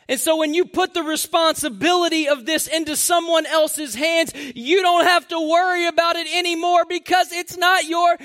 And 0.08 0.20
so 0.20 0.36
when 0.36 0.54
you 0.54 0.66
put 0.66 0.94
the 0.94 1.02
responsibility 1.02 2.28
of 2.28 2.46
this 2.46 2.66
into 2.66 2.94
someone 2.94 3.46
else's 3.46 3.94
hands, 3.94 4.32
you 4.54 4.80
don't 4.80 5.04
have 5.04 5.26
to 5.28 5.40
worry 5.40 5.86
about 5.86 6.16
it 6.16 6.26
anymore 6.34 6.84
because 6.88 7.32
it's 7.32 7.56
not 7.56 7.84
your 7.84 8.16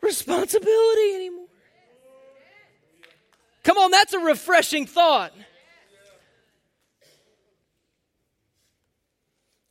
responsibility 0.00 1.14
anymore. 1.14 1.46
Come 3.64 3.78
on, 3.78 3.90
that's 3.90 4.12
a 4.12 4.18
refreshing 4.18 4.86
thought. 4.86 5.32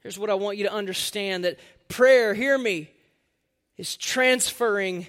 Here's 0.08 0.18
what 0.18 0.30
I 0.30 0.36
want 0.36 0.58
you 0.58 0.64
to 0.64 0.72
understand 0.72 1.44
that 1.44 1.60
prayer, 1.90 2.34
hear 2.34 2.58
me, 2.58 2.90
is 3.76 3.98
transferring 3.98 5.06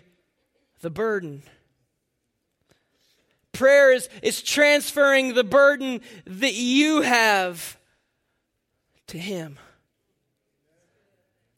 the 0.80 0.90
burden. 0.90 1.44
Prayer 3.52 3.92
is, 3.92 4.08
is 4.24 4.42
transferring 4.42 5.34
the 5.34 5.44
burden 5.44 6.00
that 6.26 6.54
you 6.54 7.02
have 7.02 7.78
to 9.06 9.18
Him. 9.18 9.56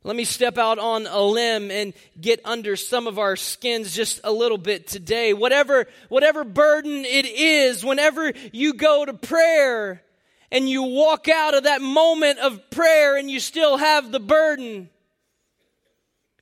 Let 0.04 0.16
me 0.16 0.24
step 0.24 0.58
out 0.58 0.78
on 0.78 1.06
a 1.06 1.22
limb 1.22 1.70
and 1.70 1.94
get 2.20 2.42
under 2.44 2.76
some 2.76 3.06
of 3.06 3.18
our 3.18 3.36
skins 3.36 3.96
just 3.96 4.20
a 4.22 4.30
little 4.30 4.58
bit 4.58 4.86
today. 4.86 5.32
Whatever, 5.32 5.86
whatever 6.10 6.44
burden 6.44 7.06
it 7.06 7.24
is, 7.24 7.82
whenever 7.82 8.34
you 8.52 8.74
go 8.74 9.06
to 9.06 9.14
prayer, 9.14 10.02
and 10.52 10.68
you 10.68 10.82
walk 10.82 11.28
out 11.28 11.54
of 11.54 11.64
that 11.64 11.80
moment 11.80 12.38
of 12.38 12.70
prayer 12.70 13.16
and 13.16 13.30
you 13.30 13.40
still 13.40 13.76
have 13.76 14.10
the 14.10 14.20
burden? 14.20 14.88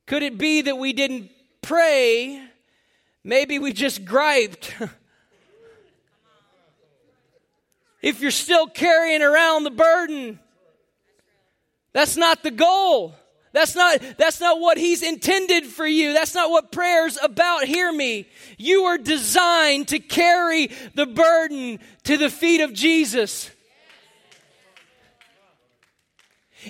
Could 0.06 0.22
it 0.22 0.38
be 0.38 0.62
that 0.62 0.76
we 0.76 0.92
didn't 0.92 1.30
pray? 1.60 2.42
Maybe 3.22 3.58
we 3.58 3.72
just 3.72 4.04
griped. 4.04 4.74
if 8.02 8.20
you're 8.20 8.30
still 8.30 8.66
carrying 8.66 9.22
around 9.22 9.64
the 9.64 9.70
burden, 9.70 10.38
that's 11.92 12.16
not 12.16 12.42
the 12.42 12.50
goal. 12.50 13.14
That's 13.52 13.74
not, 13.74 14.00
that's 14.18 14.40
not 14.40 14.60
what 14.60 14.78
he's 14.78 15.02
intended 15.02 15.64
for 15.64 15.86
you. 15.86 16.12
That's 16.12 16.34
not 16.34 16.50
what 16.50 16.70
prayer's 16.70 17.18
about. 17.22 17.64
Hear 17.64 17.92
me. 17.92 18.28
You 18.56 18.84
are 18.84 18.98
designed 18.98 19.88
to 19.88 19.98
carry 19.98 20.70
the 20.94 21.06
burden 21.06 21.80
to 22.04 22.16
the 22.16 22.30
feet 22.30 22.60
of 22.60 22.72
Jesus. 22.72 23.50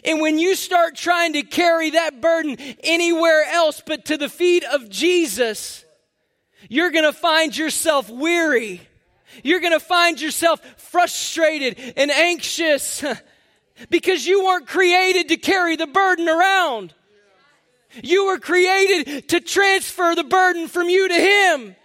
And 0.04 0.20
when 0.20 0.38
you 0.38 0.54
start 0.54 0.96
trying 0.96 1.32
to 1.32 1.42
carry 1.42 1.90
that 1.90 2.20
burden 2.20 2.56
anywhere 2.82 3.44
else 3.44 3.82
but 3.84 4.06
to 4.06 4.16
the 4.16 4.28
feet 4.28 4.64
of 4.64 4.88
Jesus, 4.88 5.84
you're 6.68 6.90
going 6.90 7.04
to 7.04 7.12
find 7.12 7.56
yourself 7.56 8.10
weary. 8.10 8.82
You're 9.42 9.60
going 9.60 9.72
to 9.72 9.80
find 9.80 10.20
yourself 10.20 10.60
frustrated 10.78 11.78
and 11.96 12.10
anxious 12.10 13.04
because 13.90 14.26
you 14.26 14.44
weren't 14.44 14.66
created 14.66 15.28
to 15.28 15.36
carry 15.36 15.76
the 15.76 15.86
burden 15.86 16.28
around. 16.28 16.94
You 18.02 18.26
were 18.26 18.38
created 18.38 19.28
to 19.28 19.40
transfer 19.40 20.14
the 20.14 20.24
burden 20.24 20.68
from 20.68 20.88
you 20.88 21.08
to 21.08 21.14
Him, 21.14 21.76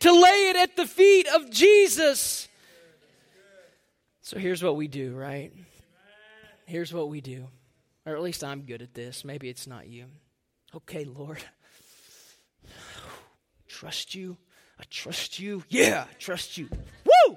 to 0.00 0.12
lay 0.12 0.50
it 0.50 0.56
at 0.56 0.76
the 0.76 0.86
feet 0.86 1.28
of 1.28 1.50
Jesus. 1.50 2.48
So 4.22 4.38
here's 4.38 4.62
what 4.62 4.76
we 4.76 4.88
do, 4.88 5.14
right? 5.14 5.52
Here's 6.72 6.92
what 6.94 7.10
we 7.10 7.20
do. 7.20 7.46
Or 8.06 8.16
at 8.16 8.22
least 8.22 8.42
I'm 8.42 8.62
good 8.62 8.80
at 8.80 8.94
this. 8.94 9.26
Maybe 9.26 9.50
it's 9.50 9.66
not 9.66 9.88
you. 9.88 10.06
Okay, 10.74 11.04
Lord. 11.04 11.44
Trust 13.68 14.14
you. 14.14 14.38
I 14.80 14.84
trust 14.88 15.38
you. 15.38 15.64
Yeah, 15.68 16.06
I 16.10 16.14
trust 16.14 16.56
you. 16.56 16.70
Woo! 17.04 17.36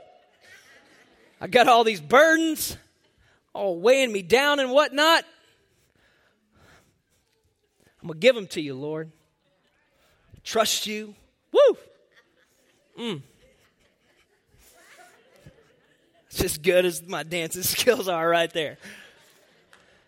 I 1.41 1.47
got 1.47 1.67
all 1.67 1.83
these 1.83 1.99
burdens 1.99 2.77
all 3.53 3.79
weighing 3.79 4.11
me 4.11 4.21
down 4.21 4.59
and 4.59 4.71
whatnot. 4.71 5.25
I'm 8.01 8.07
going 8.07 8.19
to 8.19 8.19
give 8.19 8.35
them 8.35 8.47
to 8.47 8.61
you, 8.61 8.73
Lord. 8.73 9.11
Trust 10.43 10.87
you. 10.87 11.13
Woo! 11.51 11.77
Mm. 12.97 13.21
It's 16.27 16.41
as 16.41 16.57
good 16.57 16.85
as 16.85 17.05
my 17.05 17.23
dancing 17.23 17.63
skills 17.63 18.07
are 18.07 18.27
right 18.27 18.51
there. 18.51 18.77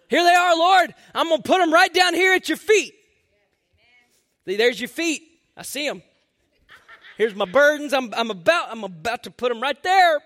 Here 0.10 0.24
they 0.24 0.34
are, 0.34 0.56
Lord. 0.58 0.94
I'm 1.14 1.28
going 1.28 1.42
to 1.42 1.48
put 1.48 1.60
them 1.60 1.74
right 1.74 1.94
down 1.94 2.14
here 2.14 2.34
at 2.34 2.48
your 2.48 2.58
feet. 2.58 2.94
There's 4.46 4.80
your 4.80 4.88
feet. 4.88 5.24
I 5.56 5.64
see 5.64 5.88
them. 5.88 6.02
Here's 7.18 7.36
my 7.36 7.46
burdens. 7.46 7.94
I'm, 7.94 8.14
I'm, 8.14 8.32
about, 8.32 8.72
I'm 8.72 8.84
about 8.84 9.24
to 9.24 9.32
put 9.32 9.50
them 9.50 9.62
right 9.62 9.82
there. 9.84 10.20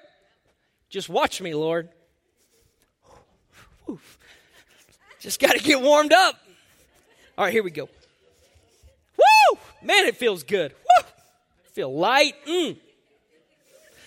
Just 0.90 1.10
watch 1.10 1.42
me, 1.42 1.56
Lord. 1.56 1.90
Just 5.20 5.40
got 5.40 5.54
to 5.54 5.60
get 5.60 5.82
warmed 5.82 6.14
up. 6.14 6.36
All 7.38 7.46
right, 7.46 7.54
here 7.54 7.64
we 7.64 7.72
go. 7.72 7.90
Woo! 9.18 9.60
Man, 9.82 10.06
it 10.06 10.18
feels 10.18 10.44
good. 10.44 10.74
Woo! 10.74 11.06
Feel 11.74 11.98
light. 11.98 12.34
Mm. 12.46 12.78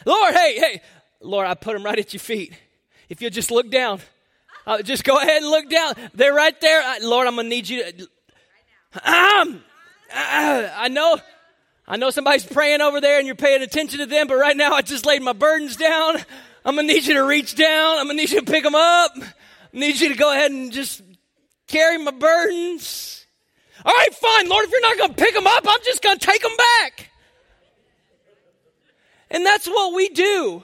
Lord, 0.04 0.34
hey, 0.34 0.58
hey. 0.58 0.80
Lord, 1.20 1.46
I 1.46 1.54
put 1.54 1.72
them 1.72 1.82
right 1.82 1.98
at 1.98 2.12
your 2.12 2.20
feet. 2.20 2.52
If 3.08 3.22
you'll 3.22 3.30
just 3.30 3.50
look 3.50 3.70
down. 3.70 4.00
Uh, 4.66 4.82
just 4.82 5.04
go 5.04 5.18
ahead 5.18 5.42
and 5.42 5.50
look 5.50 5.68
down. 5.68 5.94
They're 6.14 6.34
right 6.34 6.58
there. 6.60 6.82
Uh, 6.82 6.94
Lord, 7.02 7.26
I'm 7.26 7.34
going 7.34 7.46
to 7.46 7.50
need 7.50 7.68
you 7.68 7.84
to. 7.84 8.02
Um, 9.04 9.62
uh, 10.14 10.68
I 10.76 10.88
know. 10.88 11.18
I 11.86 11.98
know 11.98 12.08
somebody's 12.10 12.46
praying 12.46 12.80
over 12.80 13.00
there 13.00 13.18
and 13.18 13.26
you're 13.26 13.36
paying 13.36 13.60
attention 13.60 13.98
to 13.98 14.06
them, 14.06 14.26
but 14.26 14.36
right 14.36 14.56
now 14.56 14.72
I 14.72 14.80
just 14.80 15.04
laid 15.04 15.22
my 15.22 15.34
burdens 15.34 15.76
down. 15.76 16.16
I'm 16.64 16.76
going 16.76 16.88
to 16.88 16.94
need 16.94 17.04
you 17.04 17.14
to 17.14 17.24
reach 17.24 17.56
down. 17.56 17.98
I'm 17.98 18.06
going 18.06 18.16
to 18.16 18.22
need 18.22 18.30
you 18.30 18.40
to 18.40 18.50
pick 18.50 18.64
them 18.64 18.74
up. 18.74 19.12
I 19.16 19.26
need 19.72 20.00
you 20.00 20.08
to 20.08 20.14
go 20.14 20.32
ahead 20.32 20.50
and 20.50 20.72
just 20.72 21.02
carry 21.66 21.98
my 21.98 22.12
burdens. 22.12 23.26
All 23.84 23.92
right, 23.92 24.14
fine, 24.14 24.48
Lord, 24.48 24.64
if 24.64 24.70
you're 24.70 24.80
not 24.80 24.96
going 24.96 25.10
to 25.10 25.16
pick 25.16 25.34
them 25.34 25.46
up, 25.46 25.64
I'm 25.68 25.80
just 25.84 26.02
going 26.02 26.18
to 26.18 26.26
take 26.26 26.40
them 26.40 26.56
back. 26.56 27.10
And 29.30 29.44
that's 29.44 29.66
what 29.66 29.94
we 29.94 30.08
do 30.08 30.62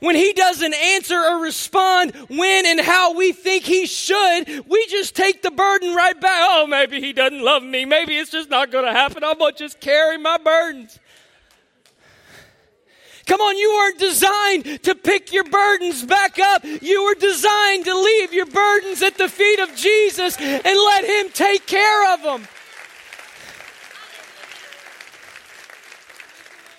when 0.00 0.16
he 0.16 0.32
doesn't 0.32 0.74
answer 0.74 1.18
or 1.18 1.42
respond 1.42 2.14
when 2.28 2.66
and 2.66 2.80
how 2.80 3.14
we 3.16 3.32
think 3.32 3.64
he 3.64 3.86
should, 3.86 4.68
we 4.68 4.86
just 4.86 5.16
take 5.16 5.42
the 5.42 5.50
burden 5.50 5.94
right 5.94 6.20
back. 6.20 6.40
Oh, 6.40 6.66
maybe 6.66 7.00
he 7.00 7.12
doesn't 7.12 7.42
love 7.42 7.62
me. 7.62 7.84
Maybe 7.84 8.18
it's 8.18 8.30
just 8.30 8.50
not 8.50 8.70
going 8.70 8.84
to 8.84 8.92
happen. 8.92 9.24
I'm 9.24 9.38
going 9.38 9.54
to 9.54 9.58
just 9.58 9.80
carry 9.80 10.18
my 10.18 10.38
burdens. 10.38 10.98
Come 13.26 13.40
on, 13.40 13.56
you 13.56 13.70
weren't 13.72 13.98
designed 13.98 14.82
to 14.82 14.94
pick 14.94 15.32
your 15.32 15.44
burdens 15.44 16.04
back 16.04 16.38
up. 16.38 16.62
You 16.64 17.04
were 17.04 17.14
designed 17.14 17.86
to 17.86 17.98
leave 17.98 18.34
your 18.34 18.46
burdens 18.46 19.02
at 19.02 19.16
the 19.16 19.28
feet 19.28 19.60
of 19.60 19.74
Jesus 19.74 20.38
and 20.38 20.62
let 20.64 21.04
Him 21.04 21.30
take 21.32 21.66
care 21.66 22.14
of 22.14 22.22
them. 22.22 22.46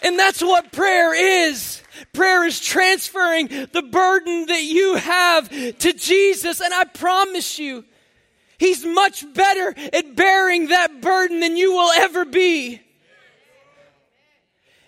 And 0.03 0.19
that's 0.19 0.43
what 0.43 0.71
prayer 0.71 1.15
is. 1.15 1.81
Prayer 2.13 2.45
is 2.45 2.59
transferring 2.59 3.47
the 3.47 3.87
burden 3.89 4.47
that 4.47 4.63
you 4.63 4.95
have 4.95 5.49
to 5.49 5.93
Jesus. 5.93 6.61
And 6.61 6.73
I 6.73 6.85
promise 6.85 7.59
you, 7.59 7.85
He's 8.57 8.85
much 8.85 9.25
better 9.33 9.75
at 9.93 10.15
bearing 10.15 10.67
that 10.69 11.01
burden 11.01 11.39
than 11.41 11.57
you 11.57 11.73
will 11.73 11.91
ever 11.91 12.25
be. 12.25 12.81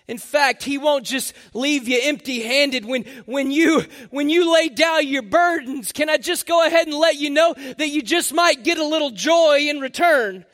In 0.06 0.16
fact, 0.16 0.62
he 0.62 0.78
won't 0.78 1.04
just 1.04 1.34
leave 1.52 1.86
you 1.86 2.00
empty 2.02 2.40
handed 2.40 2.86
when, 2.86 3.04
when, 3.26 3.50
you, 3.50 3.84
when 4.08 4.30
you 4.30 4.50
lay 4.50 4.70
down 4.70 5.06
your 5.06 5.20
burdens. 5.20 5.92
Can 5.92 6.08
I 6.08 6.16
just 6.16 6.46
go 6.46 6.66
ahead 6.66 6.86
and 6.86 6.96
let 6.96 7.16
you 7.16 7.28
know 7.28 7.52
that 7.52 7.88
you 7.88 8.00
just 8.00 8.32
might 8.32 8.64
get 8.64 8.78
a 8.78 8.86
little 8.86 9.10
joy 9.10 9.66
in 9.68 9.80
return? 9.80 10.46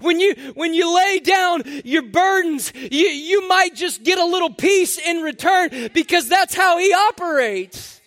When 0.00 0.20
you, 0.20 0.34
when 0.54 0.74
you 0.74 0.94
lay 0.94 1.20
down 1.20 1.62
your 1.84 2.02
burdens, 2.02 2.72
you, 2.74 3.06
you 3.06 3.48
might 3.48 3.74
just 3.74 4.02
get 4.02 4.18
a 4.18 4.24
little 4.24 4.52
peace 4.52 4.98
in 4.98 5.22
return 5.22 5.90
because 5.92 6.28
that's 6.28 6.54
how 6.54 6.78
he 6.78 6.92
operates. 6.92 8.00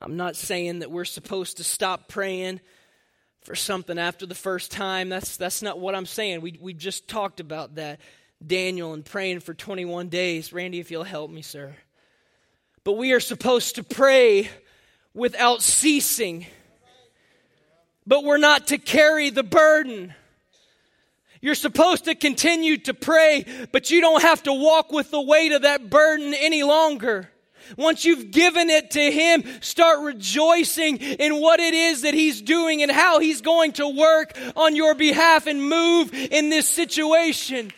I'm 0.00 0.16
not 0.16 0.36
saying 0.36 0.80
that 0.80 0.90
we're 0.90 1.06
supposed 1.06 1.56
to 1.56 1.64
stop 1.64 2.08
praying 2.08 2.60
for 3.42 3.54
something 3.54 3.98
after 3.98 4.26
the 4.26 4.34
first 4.34 4.70
time. 4.70 5.08
That's, 5.08 5.38
that's 5.38 5.62
not 5.62 5.78
what 5.78 5.94
I'm 5.94 6.04
saying. 6.04 6.42
We, 6.42 6.58
we 6.60 6.74
just 6.74 7.08
talked 7.08 7.40
about 7.40 7.76
that. 7.76 8.00
Daniel 8.44 8.92
and 8.92 9.04
praying 9.04 9.40
for 9.40 9.54
21 9.54 10.08
days. 10.08 10.52
Randy, 10.52 10.80
if 10.80 10.90
you'll 10.90 11.04
help 11.04 11.30
me, 11.30 11.42
sir. 11.42 11.74
But 12.82 12.94
we 12.94 13.12
are 13.12 13.20
supposed 13.20 13.76
to 13.76 13.82
pray 13.82 14.50
without 15.14 15.62
ceasing. 15.62 16.46
But 18.06 18.24
we're 18.24 18.38
not 18.38 18.68
to 18.68 18.78
carry 18.78 19.30
the 19.30 19.42
burden. 19.42 20.12
You're 21.40 21.54
supposed 21.54 22.04
to 22.04 22.14
continue 22.14 22.78
to 22.78 22.94
pray, 22.94 23.44
but 23.70 23.90
you 23.90 24.00
don't 24.00 24.22
have 24.22 24.42
to 24.44 24.52
walk 24.52 24.92
with 24.92 25.10
the 25.10 25.20
weight 25.20 25.52
of 25.52 25.62
that 25.62 25.90
burden 25.90 26.34
any 26.34 26.62
longer. 26.62 27.30
Once 27.76 28.04
you've 28.04 28.30
given 28.30 28.70
it 28.70 28.90
to 28.92 29.10
Him, 29.10 29.44
start 29.60 30.00
rejoicing 30.00 30.98
in 30.98 31.40
what 31.40 31.60
it 31.60 31.74
is 31.74 32.02
that 32.02 32.14
He's 32.14 32.42
doing 32.42 32.82
and 32.82 32.90
how 32.90 33.20
He's 33.20 33.40
going 33.40 33.72
to 33.72 33.88
work 33.88 34.36
on 34.56 34.76
your 34.76 34.94
behalf 34.94 35.46
and 35.46 35.62
move 35.62 36.12
in 36.12 36.50
this 36.50 36.68
situation. 36.68 37.70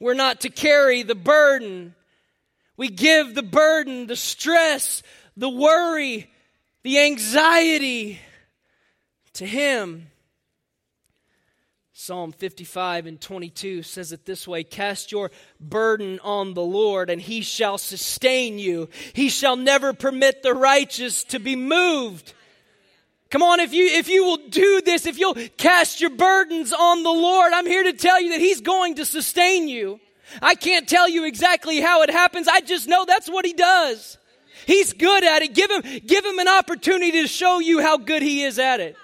We're 0.00 0.14
not 0.14 0.40
to 0.40 0.50
carry 0.50 1.02
the 1.04 1.14
burden. 1.14 1.94
We 2.76 2.88
give 2.88 3.34
the 3.34 3.42
burden, 3.42 4.06
the 4.06 4.16
stress, 4.16 5.02
the 5.36 5.48
worry, 5.48 6.30
the 6.82 6.98
anxiety 7.00 8.18
to 9.34 9.46
Him. 9.46 10.08
Psalm 11.94 12.32
55 12.32 13.06
and 13.06 13.20
22 13.20 13.84
says 13.84 14.10
it 14.10 14.26
this 14.26 14.48
way 14.48 14.64
Cast 14.64 15.12
your 15.12 15.30
burden 15.60 16.18
on 16.24 16.54
the 16.54 16.62
Lord, 16.62 17.10
and 17.10 17.22
he 17.22 17.42
shall 17.42 17.78
sustain 17.78 18.58
you. 18.58 18.88
He 19.12 19.28
shall 19.28 19.54
never 19.54 19.92
permit 19.92 20.42
the 20.42 20.52
righteous 20.52 21.22
to 21.24 21.38
be 21.38 21.54
moved. 21.54 22.34
Come 23.30 23.42
on, 23.42 23.60
if 23.60 23.72
you, 23.72 23.86
if 23.86 24.08
you 24.08 24.24
will 24.24 24.48
do 24.48 24.82
this, 24.84 25.06
if 25.06 25.18
you'll 25.18 25.36
cast 25.56 26.00
your 26.00 26.10
burdens 26.10 26.72
on 26.72 27.04
the 27.04 27.10
Lord, 27.10 27.52
I'm 27.52 27.66
here 27.66 27.84
to 27.84 27.92
tell 27.92 28.20
you 28.20 28.30
that 28.30 28.40
he's 28.40 28.60
going 28.60 28.96
to 28.96 29.04
sustain 29.04 29.68
you. 29.68 30.00
I 30.40 30.54
can't 30.54 30.88
tell 30.88 31.08
you 31.08 31.24
exactly 31.24 31.80
how 31.80 32.02
it 32.02 32.10
happens. 32.10 32.48
I 32.48 32.60
just 32.60 32.88
know 32.88 33.04
that's 33.04 33.28
what 33.28 33.44
he 33.44 33.52
does. 33.52 34.18
He's 34.66 34.92
good 34.92 35.24
at 35.24 35.42
it. 35.42 35.54
Give 35.54 35.70
him, 35.70 35.82
give 36.06 36.24
him 36.24 36.38
an 36.38 36.48
opportunity 36.48 37.22
to 37.22 37.28
show 37.28 37.58
you 37.58 37.80
how 37.80 37.98
good 37.98 38.22
he 38.22 38.44
is 38.44 38.58
at 38.58 38.80
it. 38.80 38.96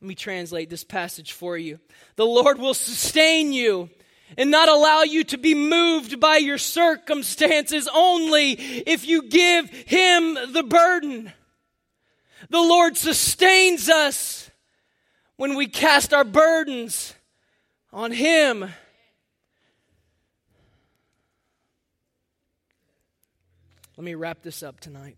Let 0.00 0.08
me 0.08 0.14
translate 0.14 0.70
this 0.70 0.84
passage 0.84 1.32
for 1.32 1.58
you. 1.58 1.80
The 2.16 2.24
Lord 2.24 2.58
will 2.58 2.74
sustain 2.74 3.52
you 3.52 3.90
and 4.36 4.50
not 4.50 4.68
allow 4.68 5.02
you 5.02 5.24
to 5.24 5.38
be 5.38 5.54
moved 5.54 6.20
by 6.20 6.36
your 6.36 6.58
circumstances 6.58 7.88
only 7.92 8.52
if 8.52 9.06
you 9.06 9.22
give 9.22 9.70
Him 9.70 10.34
the 10.52 10.62
burden. 10.62 11.32
The 12.50 12.60
Lord 12.60 12.96
sustains 12.96 13.88
us 13.88 14.47
when 15.38 15.54
we 15.54 15.68
cast 15.68 16.12
our 16.12 16.24
burdens 16.24 17.14
on 17.92 18.12
Him. 18.12 18.68
Let 23.96 24.04
me 24.04 24.14
wrap 24.14 24.42
this 24.42 24.62
up 24.62 24.80
tonight. 24.80 25.16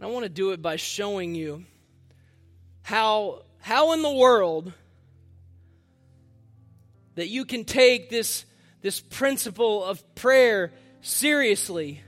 I 0.00 0.06
want 0.06 0.24
to 0.24 0.28
do 0.28 0.50
it 0.50 0.60
by 0.60 0.74
showing 0.74 1.36
you 1.36 1.64
how, 2.82 3.42
how 3.60 3.92
in 3.92 4.02
the 4.02 4.12
world 4.12 4.72
that 7.14 7.28
you 7.28 7.44
can 7.44 7.64
take 7.64 8.10
this, 8.10 8.44
this 8.80 9.00
principle 9.00 9.84
of 9.84 10.14
prayer 10.16 10.72
seriously 11.02 12.00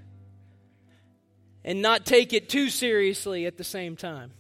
and 1.63 1.81
not 1.81 2.05
take 2.05 2.33
it 2.33 2.49
too 2.49 2.69
seriously 2.69 3.47
at 3.47 3.57
the 3.57 3.65
same 3.65 3.95
time. 3.95 4.33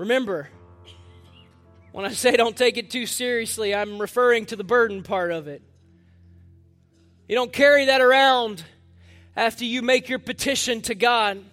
Remember, 0.00 0.48
when 1.92 2.06
I 2.06 2.12
say 2.12 2.34
don't 2.34 2.56
take 2.56 2.78
it 2.78 2.90
too 2.90 3.04
seriously, 3.04 3.74
I'm 3.74 3.98
referring 3.98 4.46
to 4.46 4.56
the 4.56 4.64
burden 4.64 5.02
part 5.02 5.30
of 5.30 5.46
it. 5.46 5.60
You 7.28 7.34
don't 7.34 7.52
carry 7.52 7.84
that 7.84 8.00
around 8.00 8.64
after 9.36 9.66
you 9.66 9.82
make 9.82 10.08
your 10.08 10.18
petition 10.18 10.80
to 10.82 10.94
God. 10.94 11.44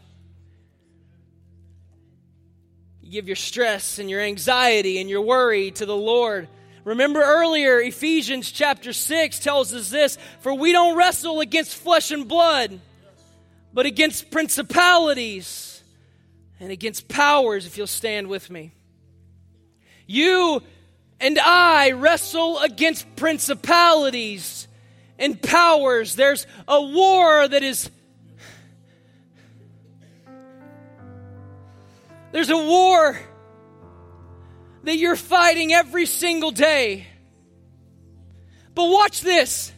You 3.01 3.11
give 3.11 3.27
your 3.27 3.35
stress 3.35 3.99
and 3.99 4.09
your 4.09 4.21
anxiety 4.21 5.01
and 5.01 5.09
your 5.09 5.23
worry 5.23 5.71
to 5.71 5.85
the 5.85 5.97
Lord. 5.97 6.47
Remember 6.85 7.21
earlier, 7.21 7.81
Ephesians 7.81 8.49
chapter 8.49 8.93
6 8.93 9.39
tells 9.39 9.73
us 9.73 9.89
this 9.89 10.17
For 10.39 10.53
we 10.53 10.71
don't 10.71 10.95
wrestle 10.95 11.41
against 11.41 11.75
flesh 11.75 12.11
and 12.11 12.25
blood, 12.25 12.79
but 13.73 13.85
against 13.85 14.31
principalities 14.31 15.76
and 16.59 16.71
against 16.71 17.07
powers, 17.07 17.65
if 17.65 17.77
you'll 17.77 17.87
stand 17.87 18.27
with 18.27 18.49
me. 18.49 18.73
You 20.05 20.61
and 21.19 21.37
I 21.39 21.91
wrestle 21.91 22.59
against 22.59 23.15
principalities 23.15 24.67
and 25.19 25.41
powers. 25.41 26.15
There's 26.15 26.47
a 26.67 26.81
war 26.81 27.47
that 27.47 27.63
is 27.63 27.89
There's 32.31 32.49
a 32.49 32.57
war 32.57 33.19
that 34.83 34.97
you're 34.97 35.15
fighting 35.15 35.73
every 35.73 36.05
single 36.05 36.51
day. 36.51 37.07
But 38.75 38.89
watch 38.89 39.21
this. 39.21 39.71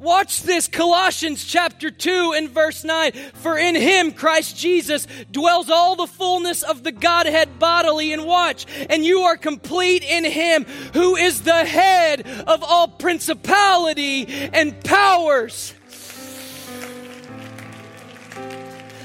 Watch 0.00 0.44
this 0.44 0.66
Colossians 0.66 1.44
chapter 1.44 1.90
2 1.90 2.32
and 2.34 2.48
verse 2.48 2.84
9. 2.84 3.12
For 3.34 3.58
in 3.58 3.74
him, 3.74 4.12
Christ 4.12 4.56
Jesus, 4.56 5.06
dwells 5.30 5.68
all 5.68 5.94
the 5.94 6.06
fullness 6.06 6.62
of 6.62 6.82
the 6.82 6.92
Godhead 6.92 7.58
bodily. 7.58 8.14
And 8.14 8.24
watch, 8.24 8.64
and 8.88 9.04
you 9.04 9.20
are 9.20 9.36
complete 9.36 10.02
in 10.02 10.24
him 10.24 10.64
who 10.94 11.16
is 11.16 11.42
the 11.42 11.66
head 11.66 12.26
of 12.46 12.62
all 12.62 12.88
principality 12.88 14.26
and 14.26 14.82
powers. 14.82 15.74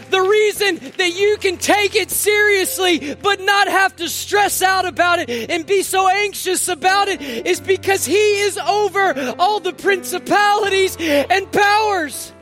The 0.09 0.21
reason 0.21 0.93
that 0.97 1.13
you 1.13 1.37
can 1.39 1.57
take 1.57 1.95
it 1.95 2.11
seriously 2.11 3.15
but 3.15 3.41
not 3.41 3.67
have 3.67 3.95
to 3.97 4.09
stress 4.09 4.61
out 4.61 4.85
about 4.85 5.19
it 5.19 5.49
and 5.49 5.65
be 5.65 5.83
so 5.83 6.07
anxious 6.07 6.67
about 6.67 7.07
it 7.07 7.21
is 7.21 7.59
because 7.59 8.05
He 8.05 8.41
is 8.41 8.57
over 8.57 9.35
all 9.39 9.59
the 9.59 9.73
principalities 9.73 10.97
and 10.99 11.51
powers. 11.51 12.33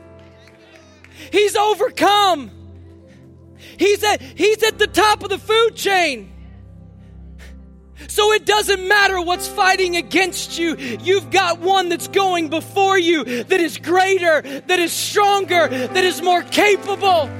He's 1.32 1.56
overcome. 1.56 2.50
He's 3.78 4.04
at, 4.04 4.20
he's 4.22 4.62
at 4.62 4.78
the 4.78 4.86
top 4.86 5.22
of 5.22 5.30
the 5.30 5.38
food 5.38 5.74
chain. 5.74 6.30
So 8.08 8.32
it 8.32 8.44
doesn't 8.44 8.86
matter 8.86 9.20
what's 9.20 9.48
fighting 9.48 9.96
against 9.96 10.58
you. 10.58 10.76
You've 10.76 11.30
got 11.30 11.60
one 11.60 11.88
that's 11.88 12.08
going 12.08 12.50
before 12.50 12.98
you 12.98 13.24
that 13.24 13.60
is 13.60 13.78
greater, 13.78 14.42
that 14.42 14.78
is 14.78 14.92
stronger, 14.92 15.68
that 15.68 16.04
is 16.04 16.20
more 16.22 16.42
capable. 16.42 17.30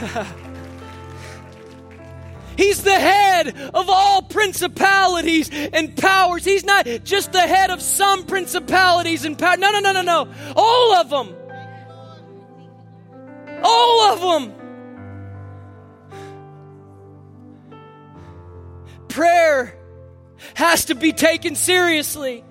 He's 2.56 2.82
the 2.82 2.98
head 2.98 3.48
of 3.74 3.88
all 3.88 4.22
principalities 4.22 5.50
and 5.50 5.96
powers. 5.96 6.44
He's 6.44 6.64
not 6.64 6.86
just 7.04 7.32
the 7.32 7.40
head 7.40 7.70
of 7.70 7.80
some 7.80 8.26
principalities 8.26 9.24
and 9.24 9.38
powers. 9.38 9.58
No, 9.58 9.70
no, 9.70 9.80
no, 9.80 9.92
no, 9.92 10.02
no. 10.02 10.28
All 10.56 10.94
of 10.94 11.10
them. 11.10 11.34
All 13.62 14.00
of 14.12 14.20
them. 14.20 14.54
Prayer 19.08 19.76
has 20.54 20.86
to 20.86 20.94
be 20.94 21.12
taken 21.12 21.54
seriously. 21.54 22.44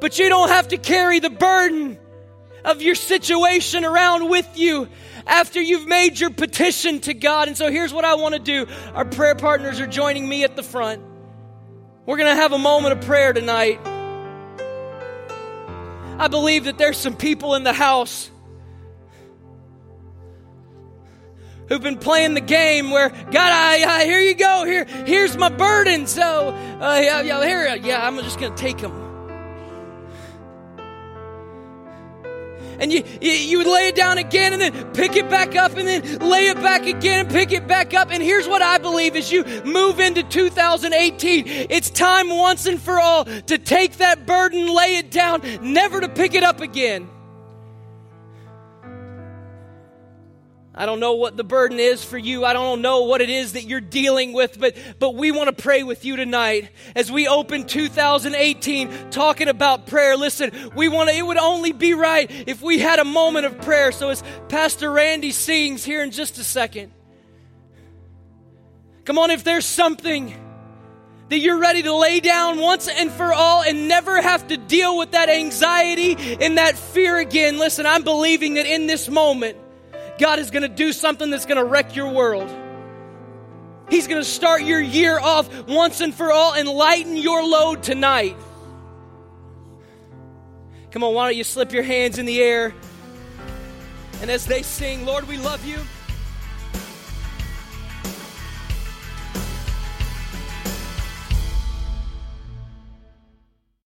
But 0.00 0.18
you 0.18 0.28
don't 0.28 0.48
have 0.48 0.68
to 0.68 0.76
carry 0.76 1.20
the 1.20 1.30
burden 1.30 1.98
of 2.64 2.82
your 2.82 2.94
situation 2.94 3.84
around 3.84 4.28
with 4.28 4.58
you 4.58 4.88
after 5.28 5.60
you've 5.60 5.86
made 5.86 6.18
your 6.18 6.30
petition 6.30 7.00
to 7.00 7.14
God. 7.14 7.46
And 7.46 7.56
so 7.56 7.70
here's 7.70 7.92
what 7.92 8.04
I 8.04 8.14
want 8.14 8.34
to 8.34 8.40
do. 8.40 8.66
Our 8.94 9.04
prayer 9.04 9.34
partners 9.34 9.78
are 9.78 9.86
joining 9.86 10.28
me 10.28 10.42
at 10.42 10.56
the 10.56 10.62
front. 10.62 11.02
We're 12.06 12.16
going 12.16 12.34
to 12.34 12.40
have 12.40 12.52
a 12.52 12.58
moment 12.58 12.98
of 12.98 13.04
prayer 13.04 13.32
tonight. 13.34 13.78
I 16.18 16.26
believe 16.28 16.64
that 16.64 16.78
there's 16.78 16.96
some 16.96 17.14
people 17.14 17.54
in 17.54 17.62
the 17.62 17.72
house 17.72 18.30
who've 21.68 21.82
been 21.82 21.98
playing 21.98 22.32
the 22.34 22.40
game 22.40 22.90
where 22.90 23.10
God, 23.10 23.36
I, 23.36 23.84
I 23.86 24.04
here 24.04 24.20
you 24.20 24.34
go, 24.34 24.64
here, 24.64 24.84
here's 24.84 25.36
my 25.36 25.50
burden. 25.50 26.06
So, 26.06 26.48
uh, 26.80 27.00
yeah, 27.00 27.20
yeah, 27.20 27.44
here, 27.44 27.76
yeah, 27.76 28.06
I'm 28.06 28.16
just 28.16 28.40
going 28.40 28.54
to 28.54 28.60
take 28.60 28.78
them. 28.78 29.07
And 32.78 32.92
you, 32.92 33.02
you 33.20 33.58
would 33.58 33.66
lay 33.66 33.88
it 33.88 33.94
down 33.94 34.18
again 34.18 34.52
and 34.52 34.62
then 34.62 34.92
pick 34.92 35.16
it 35.16 35.28
back 35.28 35.56
up 35.56 35.76
and 35.76 35.86
then 35.86 36.18
lay 36.18 36.48
it 36.48 36.56
back 36.56 36.86
again 36.86 37.20
and 37.20 37.30
pick 37.30 37.52
it 37.52 37.66
back 37.66 37.94
up. 37.94 38.10
And 38.10 38.22
here's 38.22 38.48
what 38.48 38.62
I 38.62 38.78
believe 38.78 39.16
as 39.16 39.30
you 39.30 39.44
move 39.64 40.00
into 40.00 40.22
2018, 40.22 41.44
it's 41.46 41.90
time 41.90 42.28
once 42.28 42.66
and 42.66 42.80
for 42.80 43.00
all 43.00 43.24
to 43.24 43.58
take 43.58 43.98
that 43.98 44.26
burden, 44.26 44.66
lay 44.74 44.96
it 44.96 45.10
down, 45.10 45.42
never 45.62 46.00
to 46.00 46.08
pick 46.08 46.34
it 46.34 46.42
up 46.42 46.60
again. 46.60 47.08
I 50.78 50.86
don't 50.86 51.00
know 51.00 51.14
what 51.14 51.36
the 51.36 51.42
burden 51.42 51.80
is 51.80 52.04
for 52.04 52.16
you. 52.16 52.44
I 52.44 52.52
don't 52.52 52.80
know 52.82 53.02
what 53.02 53.20
it 53.20 53.28
is 53.28 53.54
that 53.54 53.64
you're 53.64 53.80
dealing 53.80 54.32
with, 54.32 54.60
but, 54.60 54.76
but 55.00 55.16
we 55.16 55.32
want 55.32 55.48
to 55.48 55.62
pray 55.62 55.82
with 55.82 56.04
you 56.04 56.14
tonight 56.14 56.70
as 56.94 57.10
we 57.10 57.26
open 57.26 57.66
2018 57.66 59.10
talking 59.10 59.48
about 59.48 59.88
prayer. 59.88 60.16
Listen, 60.16 60.52
we 60.76 60.86
want 60.88 61.10
to, 61.10 61.16
it 61.16 61.26
would 61.26 61.36
only 61.36 61.72
be 61.72 61.94
right 61.94 62.30
if 62.46 62.62
we 62.62 62.78
had 62.78 63.00
a 63.00 63.04
moment 63.04 63.44
of 63.44 63.60
prayer. 63.60 63.90
So 63.90 64.10
as 64.10 64.22
Pastor 64.48 64.92
Randy 64.92 65.32
sings 65.32 65.84
here 65.84 66.00
in 66.00 66.12
just 66.12 66.38
a 66.38 66.44
second, 66.44 66.92
come 69.04 69.18
on, 69.18 69.32
if 69.32 69.42
there's 69.42 69.66
something 69.66 70.32
that 71.28 71.40
you're 71.40 71.58
ready 71.58 71.82
to 71.82 71.92
lay 71.92 72.20
down 72.20 72.60
once 72.60 72.86
and 72.86 73.10
for 73.10 73.32
all 73.32 73.64
and 73.64 73.88
never 73.88 74.22
have 74.22 74.46
to 74.46 74.56
deal 74.56 74.96
with 74.96 75.10
that 75.10 75.28
anxiety 75.28 76.36
and 76.40 76.56
that 76.56 76.78
fear 76.78 77.18
again, 77.18 77.58
listen, 77.58 77.84
I'm 77.84 78.04
believing 78.04 78.54
that 78.54 78.66
in 78.66 78.86
this 78.86 79.08
moment, 79.08 79.58
God 80.18 80.38
is 80.38 80.50
going 80.50 80.62
to 80.62 80.68
do 80.68 80.92
something 80.92 81.30
that's 81.30 81.46
going 81.46 81.58
to 81.58 81.64
wreck 81.64 81.96
your 81.96 82.12
world. 82.12 82.48
He's 83.88 84.06
going 84.06 84.20
to 84.20 84.28
start 84.28 84.62
your 84.62 84.80
year 84.80 85.18
off 85.18 85.66
once 85.66 86.00
and 86.00 86.14
for 86.14 86.30
all 86.30 86.54
and 86.54 86.68
lighten 86.68 87.16
your 87.16 87.42
load 87.44 87.82
tonight. 87.82 88.36
Come 90.90 91.04
on, 91.04 91.14
why 91.14 91.28
don't 91.28 91.36
you 91.36 91.44
slip 91.44 91.72
your 91.72 91.82
hands 91.82 92.18
in 92.18 92.26
the 92.26 92.40
air? 92.40 92.74
And 94.20 94.30
as 94.30 94.46
they 94.46 94.62
sing, 94.62 95.06
Lord, 95.06 95.28
we 95.28 95.38
love 95.38 95.64
you. 95.64 95.78